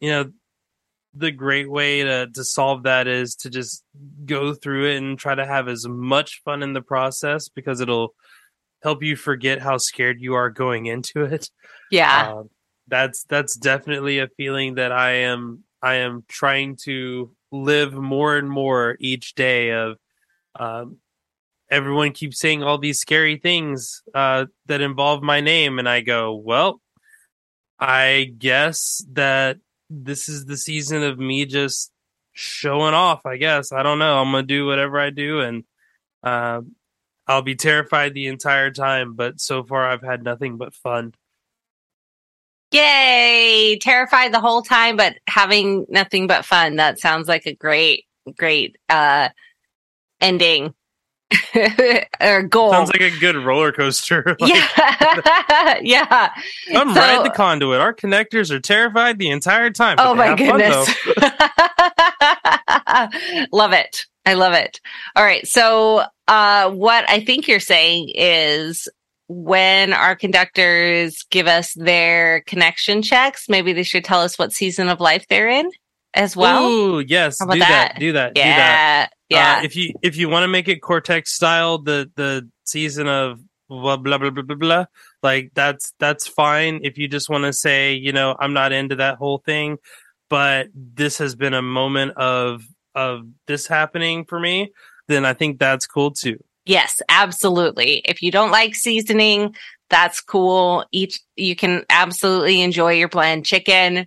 [0.00, 0.32] you know,
[1.14, 3.84] the great way to to solve that is to just
[4.24, 8.14] go through it and try to have as much fun in the process because it'll
[8.82, 11.50] help you forget how scared you are going into it.
[11.90, 12.32] Yeah.
[12.32, 12.50] Um,
[12.88, 18.48] that's that's definitely a feeling that I am I am trying to live more and
[18.48, 19.98] more each day of
[20.58, 20.98] um,
[21.72, 26.34] everyone keeps saying all these scary things uh, that involve my name and I go,
[26.34, 26.82] well,
[27.80, 29.56] I guess that
[29.88, 31.90] this is the season of me just
[32.32, 33.72] showing off, I guess.
[33.72, 34.20] I don't know.
[34.20, 35.64] I'm going to do whatever I do and
[36.22, 36.60] uh,
[37.26, 41.14] I'll be terrified the entire time, but so far I've had nothing but fun.
[42.70, 43.78] Yay!
[43.80, 46.76] Terrified the whole time, but having nothing but fun.
[46.76, 48.04] That sounds like a great,
[48.36, 49.30] great uh
[50.20, 50.74] ending
[52.20, 52.70] or goal.
[52.70, 54.36] Sounds like a good roller coaster.
[54.40, 56.30] Like, yeah, yeah.
[56.72, 57.80] Come So- ride the conduit.
[57.80, 59.96] Our connectors are terrified the entire time.
[59.98, 60.88] Oh my fun, goodness.
[63.52, 64.06] love it.
[64.24, 64.80] I love it.
[65.16, 65.46] All right.
[65.46, 68.88] So, uh, what I think you're saying is
[69.28, 74.88] when our conductors give us their connection checks, maybe they should tell us what season
[74.88, 75.70] of life they're in
[76.14, 76.64] as well.
[76.64, 77.36] Ooh, yes.
[77.38, 77.58] Do that?
[77.58, 77.98] that?
[77.98, 78.34] Do that.
[78.34, 78.46] Do that.
[78.48, 79.08] yeah.
[79.28, 79.58] Yeah.
[79.58, 83.40] Uh, if you if you want to make it Cortex style, the the season of
[83.68, 84.84] blah blah blah blah blah blah,
[85.22, 86.80] like that's that's fine.
[86.82, 89.78] If you just want to say, you know, I'm not into that whole thing,
[90.28, 92.62] but this has been a moment of
[92.94, 94.72] of this happening for me,
[95.08, 96.38] then I think that's cool too.
[96.64, 98.02] Yes, absolutely.
[98.04, 99.54] If you don't like seasoning,
[99.90, 100.86] That's cool.
[100.90, 104.06] Each you can absolutely enjoy your bland chicken,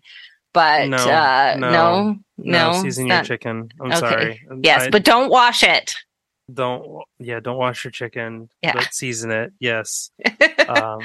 [0.56, 3.70] but No, uh, no, no, No, no, season your not- chicken.
[3.80, 4.00] I'm Okay.
[4.00, 4.48] sorry.
[4.64, 5.94] Yes, I but don't wash it.
[6.52, 7.04] don't.
[7.20, 8.50] Yeah, don't wash your chicken.
[8.64, 8.74] Yeah.
[8.74, 9.52] but season it.
[9.60, 10.10] Yes.
[10.68, 11.00] um,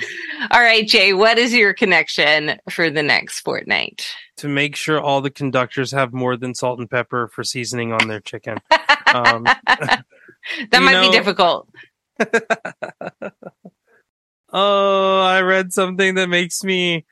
[0.51, 4.07] All right, Jay, what is your connection for the next fortnight?
[4.39, 8.09] to make sure all the conductors have more than salt and pepper for seasoning on
[8.09, 8.57] their chicken.
[9.13, 10.05] Um, that
[10.73, 11.69] might know- be difficult.
[14.53, 17.05] oh, I read something that makes me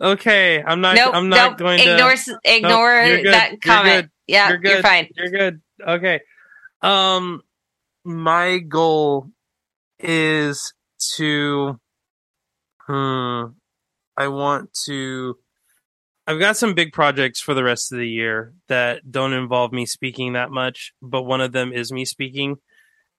[0.00, 0.62] okay.
[0.62, 0.96] I'm not.
[0.96, 1.58] nope, I'm not nope.
[1.58, 2.38] going ignore, to.
[2.44, 3.34] ignore you're good.
[3.34, 4.02] that You're comment.
[4.02, 4.10] good.
[4.26, 4.82] Yeah, You're you're, good.
[4.82, 5.08] fine.
[5.16, 5.60] You're good.
[5.86, 6.20] Okay.
[6.82, 7.42] Um,
[8.04, 9.28] my goal
[9.98, 10.72] is
[11.16, 11.78] to.
[12.80, 13.44] Hmm.
[14.16, 15.36] I want to.
[16.26, 19.86] I've got some big projects for the rest of the year that don't involve me
[19.86, 22.56] speaking that much, but one of them is me speaking,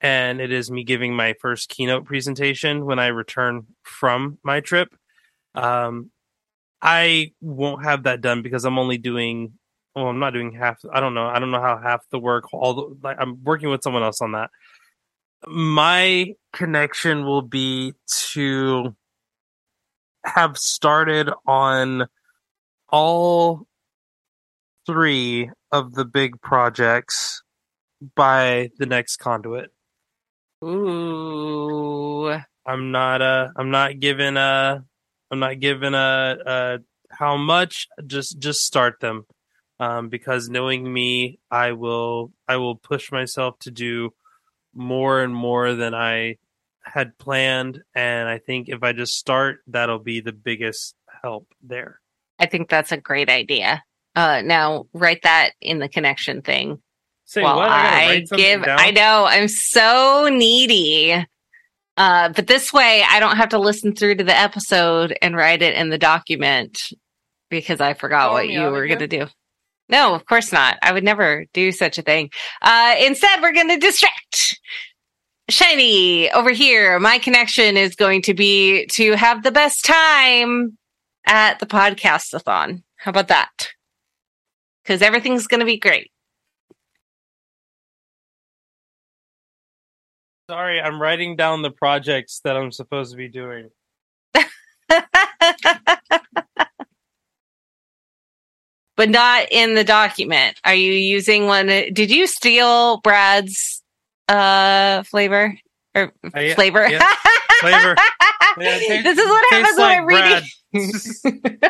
[0.02, 4.90] and it is me giving my first keynote presentation when I return from my trip.
[5.56, 6.12] Um,
[6.82, 9.54] I won't have that done because I'm only doing.
[9.96, 10.80] Well, I'm not doing half.
[10.94, 11.28] I don't know.
[11.28, 12.54] I don't know how half the work.
[12.54, 14.50] All the, like I'm working with someone else on that.
[15.48, 17.94] My connection will be
[18.34, 18.96] to
[20.26, 22.08] have started on
[22.90, 23.66] all
[24.86, 27.42] three of the big projects
[28.16, 29.72] by the next conduit.
[30.64, 32.40] Ooh.
[32.66, 34.84] I'm not uh I'm not giving a
[35.32, 39.26] I'm not giving a, a how much just just start them
[39.80, 44.14] um because knowing me I will I will push myself to do
[44.74, 46.38] more and more than I
[46.84, 52.00] had planned and I think if I just start that'll be the biggest help there.
[52.40, 53.84] I think that's a great idea.
[54.16, 56.82] Uh, now write that in the connection thing.
[57.26, 57.70] Say while what?
[57.70, 58.80] I, I, give, down?
[58.80, 61.26] I know I'm so needy.
[62.00, 65.62] Uh, but this way I don't have to listen through to the episode and write
[65.62, 66.94] it in the document
[67.50, 69.28] because I forgot Oh, what you were going to do.
[69.90, 70.78] No, of course not.
[70.82, 72.30] I would never do such a thing.
[72.62, 74.60] Uh, instead, we're going to distract.
[75.50, 77.00] Shiny over here.
[77.00, 80.78] My connection is going to be to have the best time
[81.26, 82.84] at the podcastathon.
[82.98, 83.70] How about that?
[84.84, 86.12] Because everything's going to be great.
[90.50, 93.70] Sorry, I'm writing down the projects that I'm supposed to be doing.
[98.98, 100.60] but not in the document.
[100.66, 101.68] Are you using one?
[101.68, 103.84] Did you steal Brad's
[104.28, 105.56] uh flavor
[105.94, 106.88] or yeah, flavor?
[106.90, 107.08] yeah.
[107.60, 107.96] Flavor.
[108.58, 110.42] Yeah, tastes- this is what happens tastes when like
[110.74, 110.82] I'm
[111.54, 111.62] reading.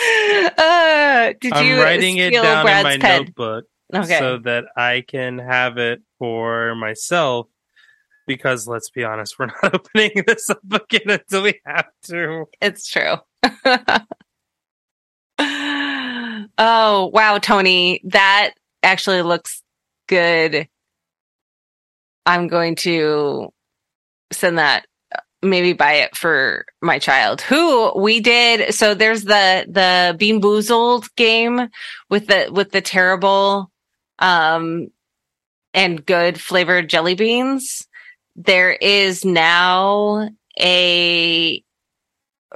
[0.56, 3.22] Uh, did I'm you writing it down Brad's in my pen?
[3.24, 4.18] notebook Okay.
[4.20, 7.46] so that I can have it for myself.
[8.26, 12.44] Because let's be honest, we're not opening this up again until we have to.
[12.60, 13.16] It's true.
[16.58, 18.02] oh, wow, Tony.
[18.04, 18.52] That
[18.82, 19.62] actually looks
[20.08, 20.68] good.
[22.26, 23.52] I'm going to
[24.32, 24.86] send that
[25.40, 31.68] maybe buy it for my child who we did so there's the the BeanBoozled game
[32.10, 33.70] with the with the terrible
[34.18, 34.88] um
[35.78, 37.86] and good flavored jelly beans
[38.34, 40.28] there is now
[40.60, 41.62] a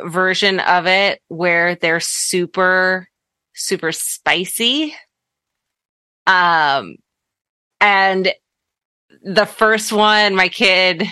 [0.04, 3.08] version of it where they're super
[3.54, 4.94] super spicy.
[6.26, 6.96] Um
[7.80, 8.32] and
[9.24, 11.04] the first one my kid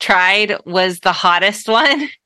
[0.00, 2.08] tried was the hottest one.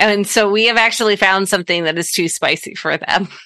[0.00, 3.28] And so we have actually found something that is too spicy for them.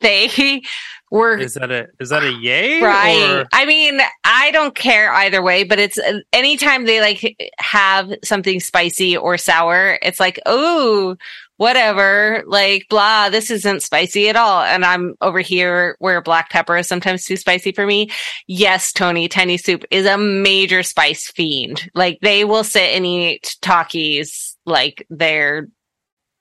[0.00, 0.62] They
[1.10, 2.80] were Is that a is that a yay?
[2.82, 3.40] Right.
[3.40, 5.98] Or I mean, I don't care either way, but it's
[6.32, 11.16] anytime they like have something spicy or sour, it's like, oh,
[11.56, 14.62] whatever, like blah, this isn't spicy at all.
[14.62, 18.10] And I'm over here where black pepper is sometimes too spicy for me.
[18.46, 21.90] Yes, Tony, Tiny Soup is a major spice fiend.
[21.94, 25.68] Like they will sit and eat Takis like they're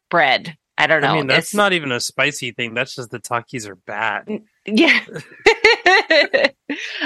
[0.10, 0.56] bread.
[0.78, 1.08] I don't know.
[1.08, 2.76] I mean, that's It's- not even a spicy thing.
[2.76, 4.28] That's just the Takis are bad.
[4.68, 5.00] Yeah.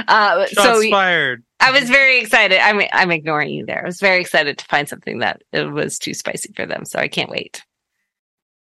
[0.07, 1.43] uh, Shots so fired.
[1.59, 2.59] I was very excited.
[2.59, 3.83] I'm I'm ignoring you there.
[3.83, 6.99] I was very excited to find something that it was too spicy for them, so
[6.99, 7.63] I can't wait.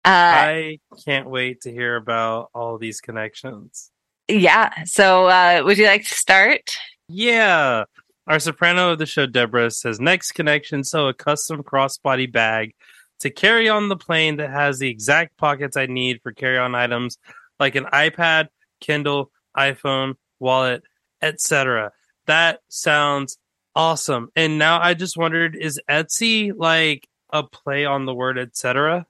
[0.04, 3.90] Uh, I can't wait to hear about all these connections.
[4.28, 4.84] yeah.
[4.84, 6.76] So, uh, would you like to start?
[7.08, 7.84] Yeah.
[8.26, 10.84] Our soprano of the show, Deborah, says next connection.
[10.84, 12.74] So a custom crossbody bag
[13.20, 16.74] to carry on the plane that has the exact pockets I need for carry on
[16.74, 17.18] items
[17.60, 18.48] like an iPad,
[18.82, 20.82] Kindle, iPhone, wallet,
[21.22, 21.92] etc.
[22.26, 23.38] That sounds
[23.74, 24.28] Awesome.
[24.36, 29.06] And now I just wondered is Etsy like a play on the word etc.?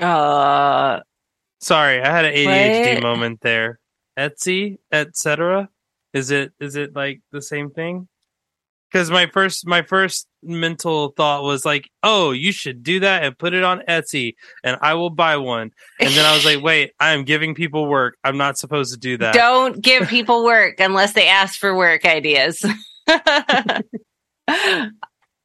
[0.00, 1.00] Uh,
[1.60, 3.02] Sorry, I had an ADHD What?
[3.02, 3.78] moment there.
[4.18, 5.68] Etsy, etc.
[6.14, 8.08] Is it is it like the same thing?
[8.90, 13.36] Because my first my first mental thought was like, oh, you should do that and
[13.36, 14.34] put it on Etsy,
[14.64, 15.72] and I will buy one.
[16.00, 18.16] And then I was like, wait, I am giving people work.
[18.24, 19.34] I'm not supposed to do that.
[19.34, 22.64] don't give people work unless they ask for work ideas.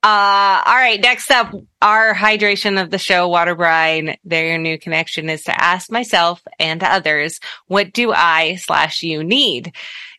[0.03, 0.99] Uh, all right.
[1.01, 4.17] Next up, our hydration of the show, Water Brine.
[4.25, 9.23] Their new connection is to ask myself and to others, what do I slash you
[9.23, 9.73] need?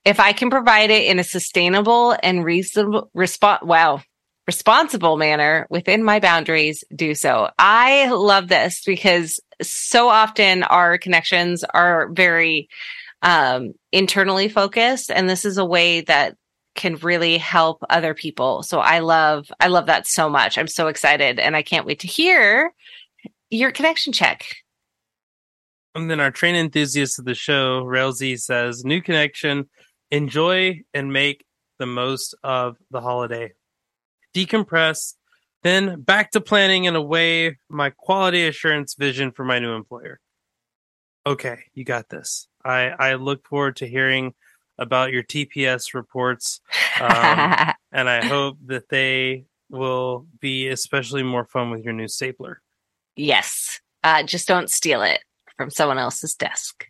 [0.05, 4.02] If I can provide it in a sustainable and reasonable response, wow,
[4.46, 7.50] responsible manner within my boundaries, do so.
[7.59, 12.68] I love this because so often our connections are very,
[13.22, 15.11] um, internally focused.
[15.11, 16.36] And this is a way that
[16.74, 18.62] can really help other people.
[18.62, 20.59] So I love, I love that so much.
[20.59, 22.74] I'm so excited and I can't wait to hear
[23.48, 24.44] your connection check.
[25.94, 29.70] And then our train enthusiast of the show, Railsy, says, New connection,
[30.15, 31.45] enjoy and make
[31.79, 33.53] the most of the holiday.
[34.35, 35.15] Decompress,
[35.62, 40.21] then back to planning in a way my quality assurance vision for my new employer.
[41.27, 42.47] Okay, you got this.
[42.65, 44.35] I, I look forward to hearing
[44.79, 46.61] about your TPS reports,
[47.01, 47.09] um,
[47.93, 52.61] and I hope that they will be especially more fun with your new stapler.
[53.17, 53.81] yes.
[54.03, 55.25] Uh, just don't steal it
[55.57, 56.89] from someone else's desk.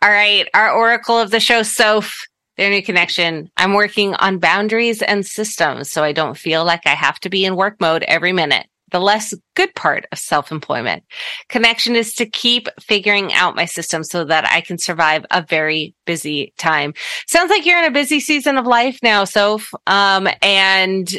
[0.00, 0.48] All right.
[0.54, 2.14] Our oracle of the show, Soph,
[2.56, 3.50] their new connection.
[3.56, 7.44] I'm working on boundaries and systems so I don't feel like I have to be
[7.44, 8.66] in work mode every minute.
[8.90, 11.02] The less good part of self employment.
[11.48, 15.94] Connection is to keep figuring out my system so that I can survive a very
[16.06, 16.94] busy time.
[17.26, 19.74] Sounds like you're in a busy season of life now, Soph.
[19.86, 21.12] Um, and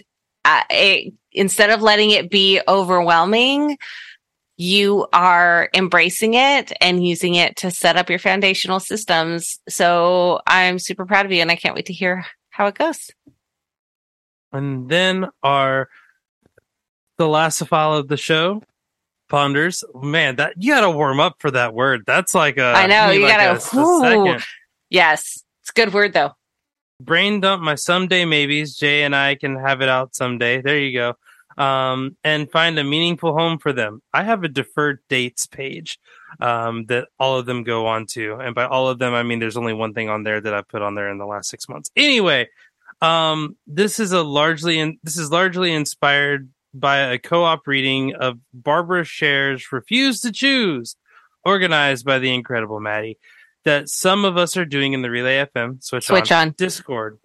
[0.45, 3.77] uh, it, instead of letting it be overwhelming,
[4.62, 9.57] you are embracing it and using it to set up your foundational systems.
[9.70, 13.10] So I'm super proud of you and I can't wait to hear how it goes.
[14.51, 15.88] And then our
[17.18, 18.62] the last file of the show,
[19.30, 19.84] ponders.
[19.95, 22.03] Man, that you gotta warm up for that word.
[22.05, 24.39] That's like a I know, you like gotta- a- a
[24.89, 26.32] Yes, it's a good word though.
[27.01, 28.76] brain dump my someday maybes.
[28.76, 30.62] Jay and I can have it out someday.
[30.62, 31.14] There you go.
[31.60, 34.01] Um, and find a meaningful home for them.
[34.14, 35.99] I have a deferred dates page
[36.39, 39.39] um, that all of them go on to, and by all of them, I mean
[39.39, 41.68] there's only one thing on there that I've put on there in the last six
[41.68, 41.91] months.
[41.97, 42.47] Anyway,
[43.01, 48.39] um, this is a largely in, this is largely inspired by a co-op reading of
[48.53, 50.95] Barbara Sher's "Refuse to Choose,"
[51.43, 53.18] organized by the incredible Maddie.
[53.66, 56.51] That some of us are doing in the Relay FM switch, Switch on.
[56.57, 57.20] Discord.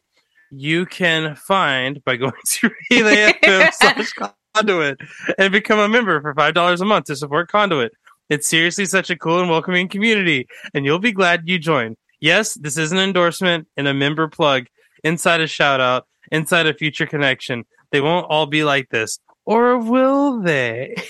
[0.50, 4.12] You can find by going to Relay FM slash
[4.54, 4.98] conduit
[5.38, 7.92] and become a member for five dollars a month to support Conduit.
[8.30, 11.96] It's seriously such a cool and welcoming community, and you'll be glad you joined.
[12.20, 14.66] Yes, this is an endorsement and a member plug
[15.02, 17.64] inside a shout out, inside a future connection.
[17.92, 19.18] They won't all be like this.
[19.44, 20.94] Or will they?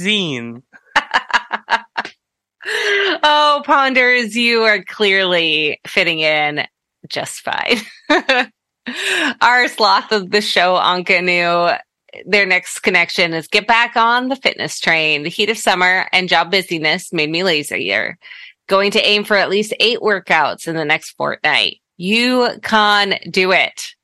[0.00, 0.62] Zine.
[2.64, 6.66] Oh, Ponders, you are clearly fitting in
[7.08, 7.78] just fine.
[9.40, 11.76] Our sloth of the show, Anka, new
[12.26, 15.22] their next connection is get back on the fitness train.
[15.22, 18.18] The heat of summer and job busyness made me lazier.
[18.68, 21.80] Going to aim for at least eight workouts in the next fortnight.
[21.96, 23.94] You can do it.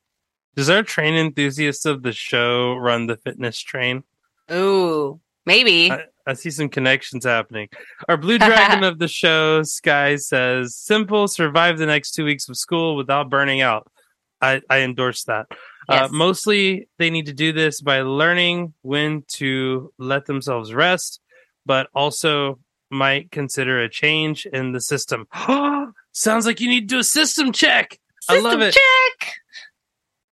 [0.57, 4.03] Does our train enthusiast of the show run the fitness train?
[4.51, 5.91] Ooh, maybe.
[5.91, 7.69] I, I see some connections happening.
[8.09, 12.57] Our blue dragon of the show, Sky, says simple, survive the next two weeks of
[12.57, 13.91] school without burning out.
[14.41, 15.47] I, I endorse that.
[15.89, 21.20] Uh, mostly, they need to do this by learning when to let themselves rest,
[21.65, 22.59] but also
[22.91, 25.27] might consider a change in the system.
[26.12, 27.99] Sounds like you need to do a system check.
[28.29, 28.75] I love it.
[28.75, 29.33] Check.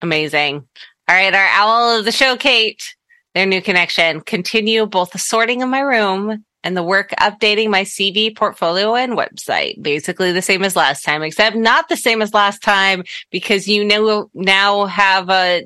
[0.01, 0.67] Amazing.
[1.07, 2.95] All right, our owl of the show, Kate.
[3.35, 4.21] Their new connection.
[4.21, 9.13] Continue both the sorting of my room and the work updating my CV portfolio and
[9.13, 9.81] website.
[9.81, 13.83] Basically the same as last time, except not the same as last time because you
[13.83, 15.63] know now have a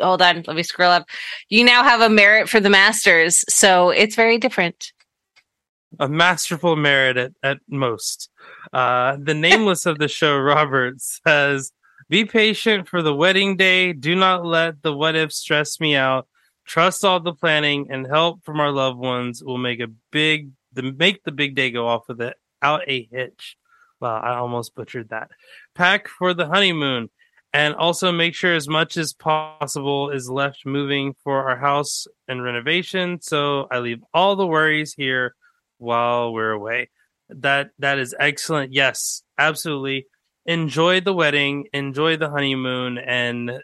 [0.00, 1.08] hold on, let me scroll up.
[1.48, 4.92] You now have a merit for the masters, so it's very different.
[5.98, 8.30] a masterful merit at, at most.
[8.72, 11.72] Uh, the nameless of the show, Robert, says,
[12.08, 13.92] Be patient for the wedding day.
[13.92, 16.28] Do not let the what if stress me out.
[16.68, 20.82] Trust all the planning and help from our loved ones will make a big the
[20.82, 23.56] make the big day go off with it out a hitch.
[24.00, 25.30] Well, I almost butchered that.
[25.74, 27.08] Pack for the honeymoon.
[27.54, 32.42] And also make sure as much as possible is left moving for our house and
[32.42, 33.22] renovation.
[33.22, 35.34] So I leave all the worries here
[35.78, 36.90] while we're away.
[37.30, 38.74] That that is excellent.
[38.74, 40.06] Yes, absolutely.
[40.44, 43.62] Enjoy the wedding, enjoy the honeymoon, and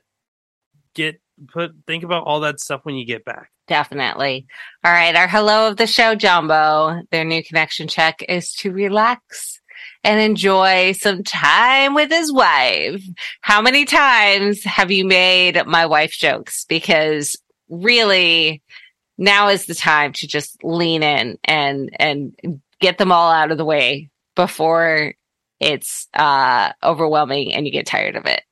[0.94, 3.50] get put think about all that stuff when you get back.
[3.66, 4.46] Definitely.
[4.84, 5.16] All right.
[5.16, 7.02] Our hello of the show, Jumbo.
[7.10, 9.60] Their new connection check is to relax
[10.02, 13.02] and enjoy some time with his wife.
[13.40, 16.66] How many times have you made my wife jokes?
[16.66, 17.36] Because
[17.70, 18.62] really
[19.16, 23.56] now is the time to just lean in and, and get them all out of
[23.58, 25.14] the way before
[25.58, 28.42] it's, uh, overwhelming and you get tired of it.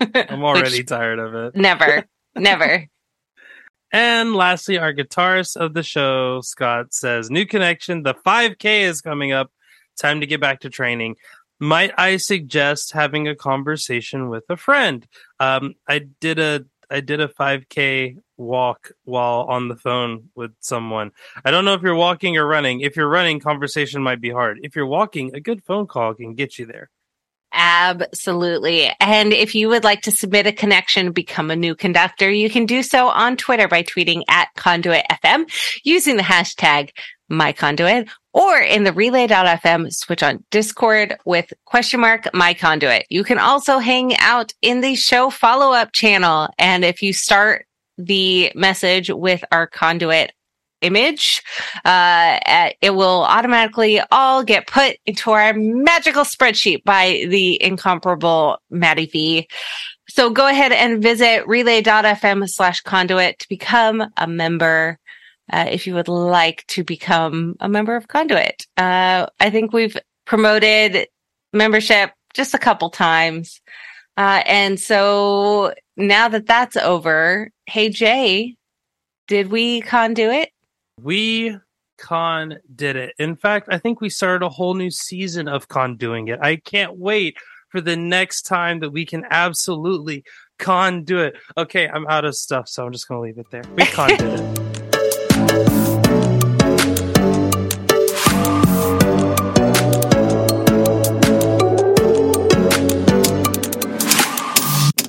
[0.00, 1.56] I'm already Which, tired of it.
[1.56, 2.04] Never,
[2.34, 2.86] never.
[3.92, 8.02] And lastly, our guitarist of the show, Scott, says, New connection.
[8.02, 9.52] The 5K is coming up.
[9.96, 11.14] Time to get back to training.
[11.60, 15.06] Might I suggest having a conversation with a friend?
[15.38, 21.12] Um, I did a I did a 5K walk while on the phone with someone.
[21.44, 22.80] I don't know if you're walking or running.
[22.80, 24.58] If you're running, conversation might be hard.
[24.62, 26.90] If you're walking, a good phone call can get you there.
[27.54, 28.90] Absolutely.
[29.00, 32.66] And if you would like to submit a connection, become a new conductor, you can
[32.66, 35.48] do so on Twitter by tweeting at conduit FM
[35.84, 36.90] using the hashtag
[37.30, 43.06] myconduit or in the relay.fm switch on discord with question mark my conduit.
[43.08, 46.48] You can also hang out in the show follow up channel.
[46.58, 47.66] And if you start
[47.96, 50.32] the message with our conduit
[50.84, 51.42] image,
[51.84, 52.38] uh,
[52.80, 59.48] it will automatically all get put into our magical spreadsheet by the incomparable Maddie V.
[60.08, 64.98] So go ahead and visit relay.fm slash conduit to become a member.
[65.52, 69.96] Uh, if you would like to become a member of Conduit, uh, I think we've
[70.24, 71.06] promoted
[71.52, 73.60] membership just a couple times.
[74.16, 78.56] Uh, and so now that that's over, hey, Jay,
[79.26, 80.50] did we conduit?
[81.00, 81.56] We
[81.98, 83.14] con did it.
[83.18, 86.38] In fact, I think we started a whole new season of con doing it.
[86.42, 87.36] I can't wait
[87.68, 90.24] for the next time that we can absolutely
[90.58, 91.34] con do it.
[91.56, 93.64] Okay, I'm out of stuff, so I'm just gonna leave it there.
[93.76, 94.58] We con did it.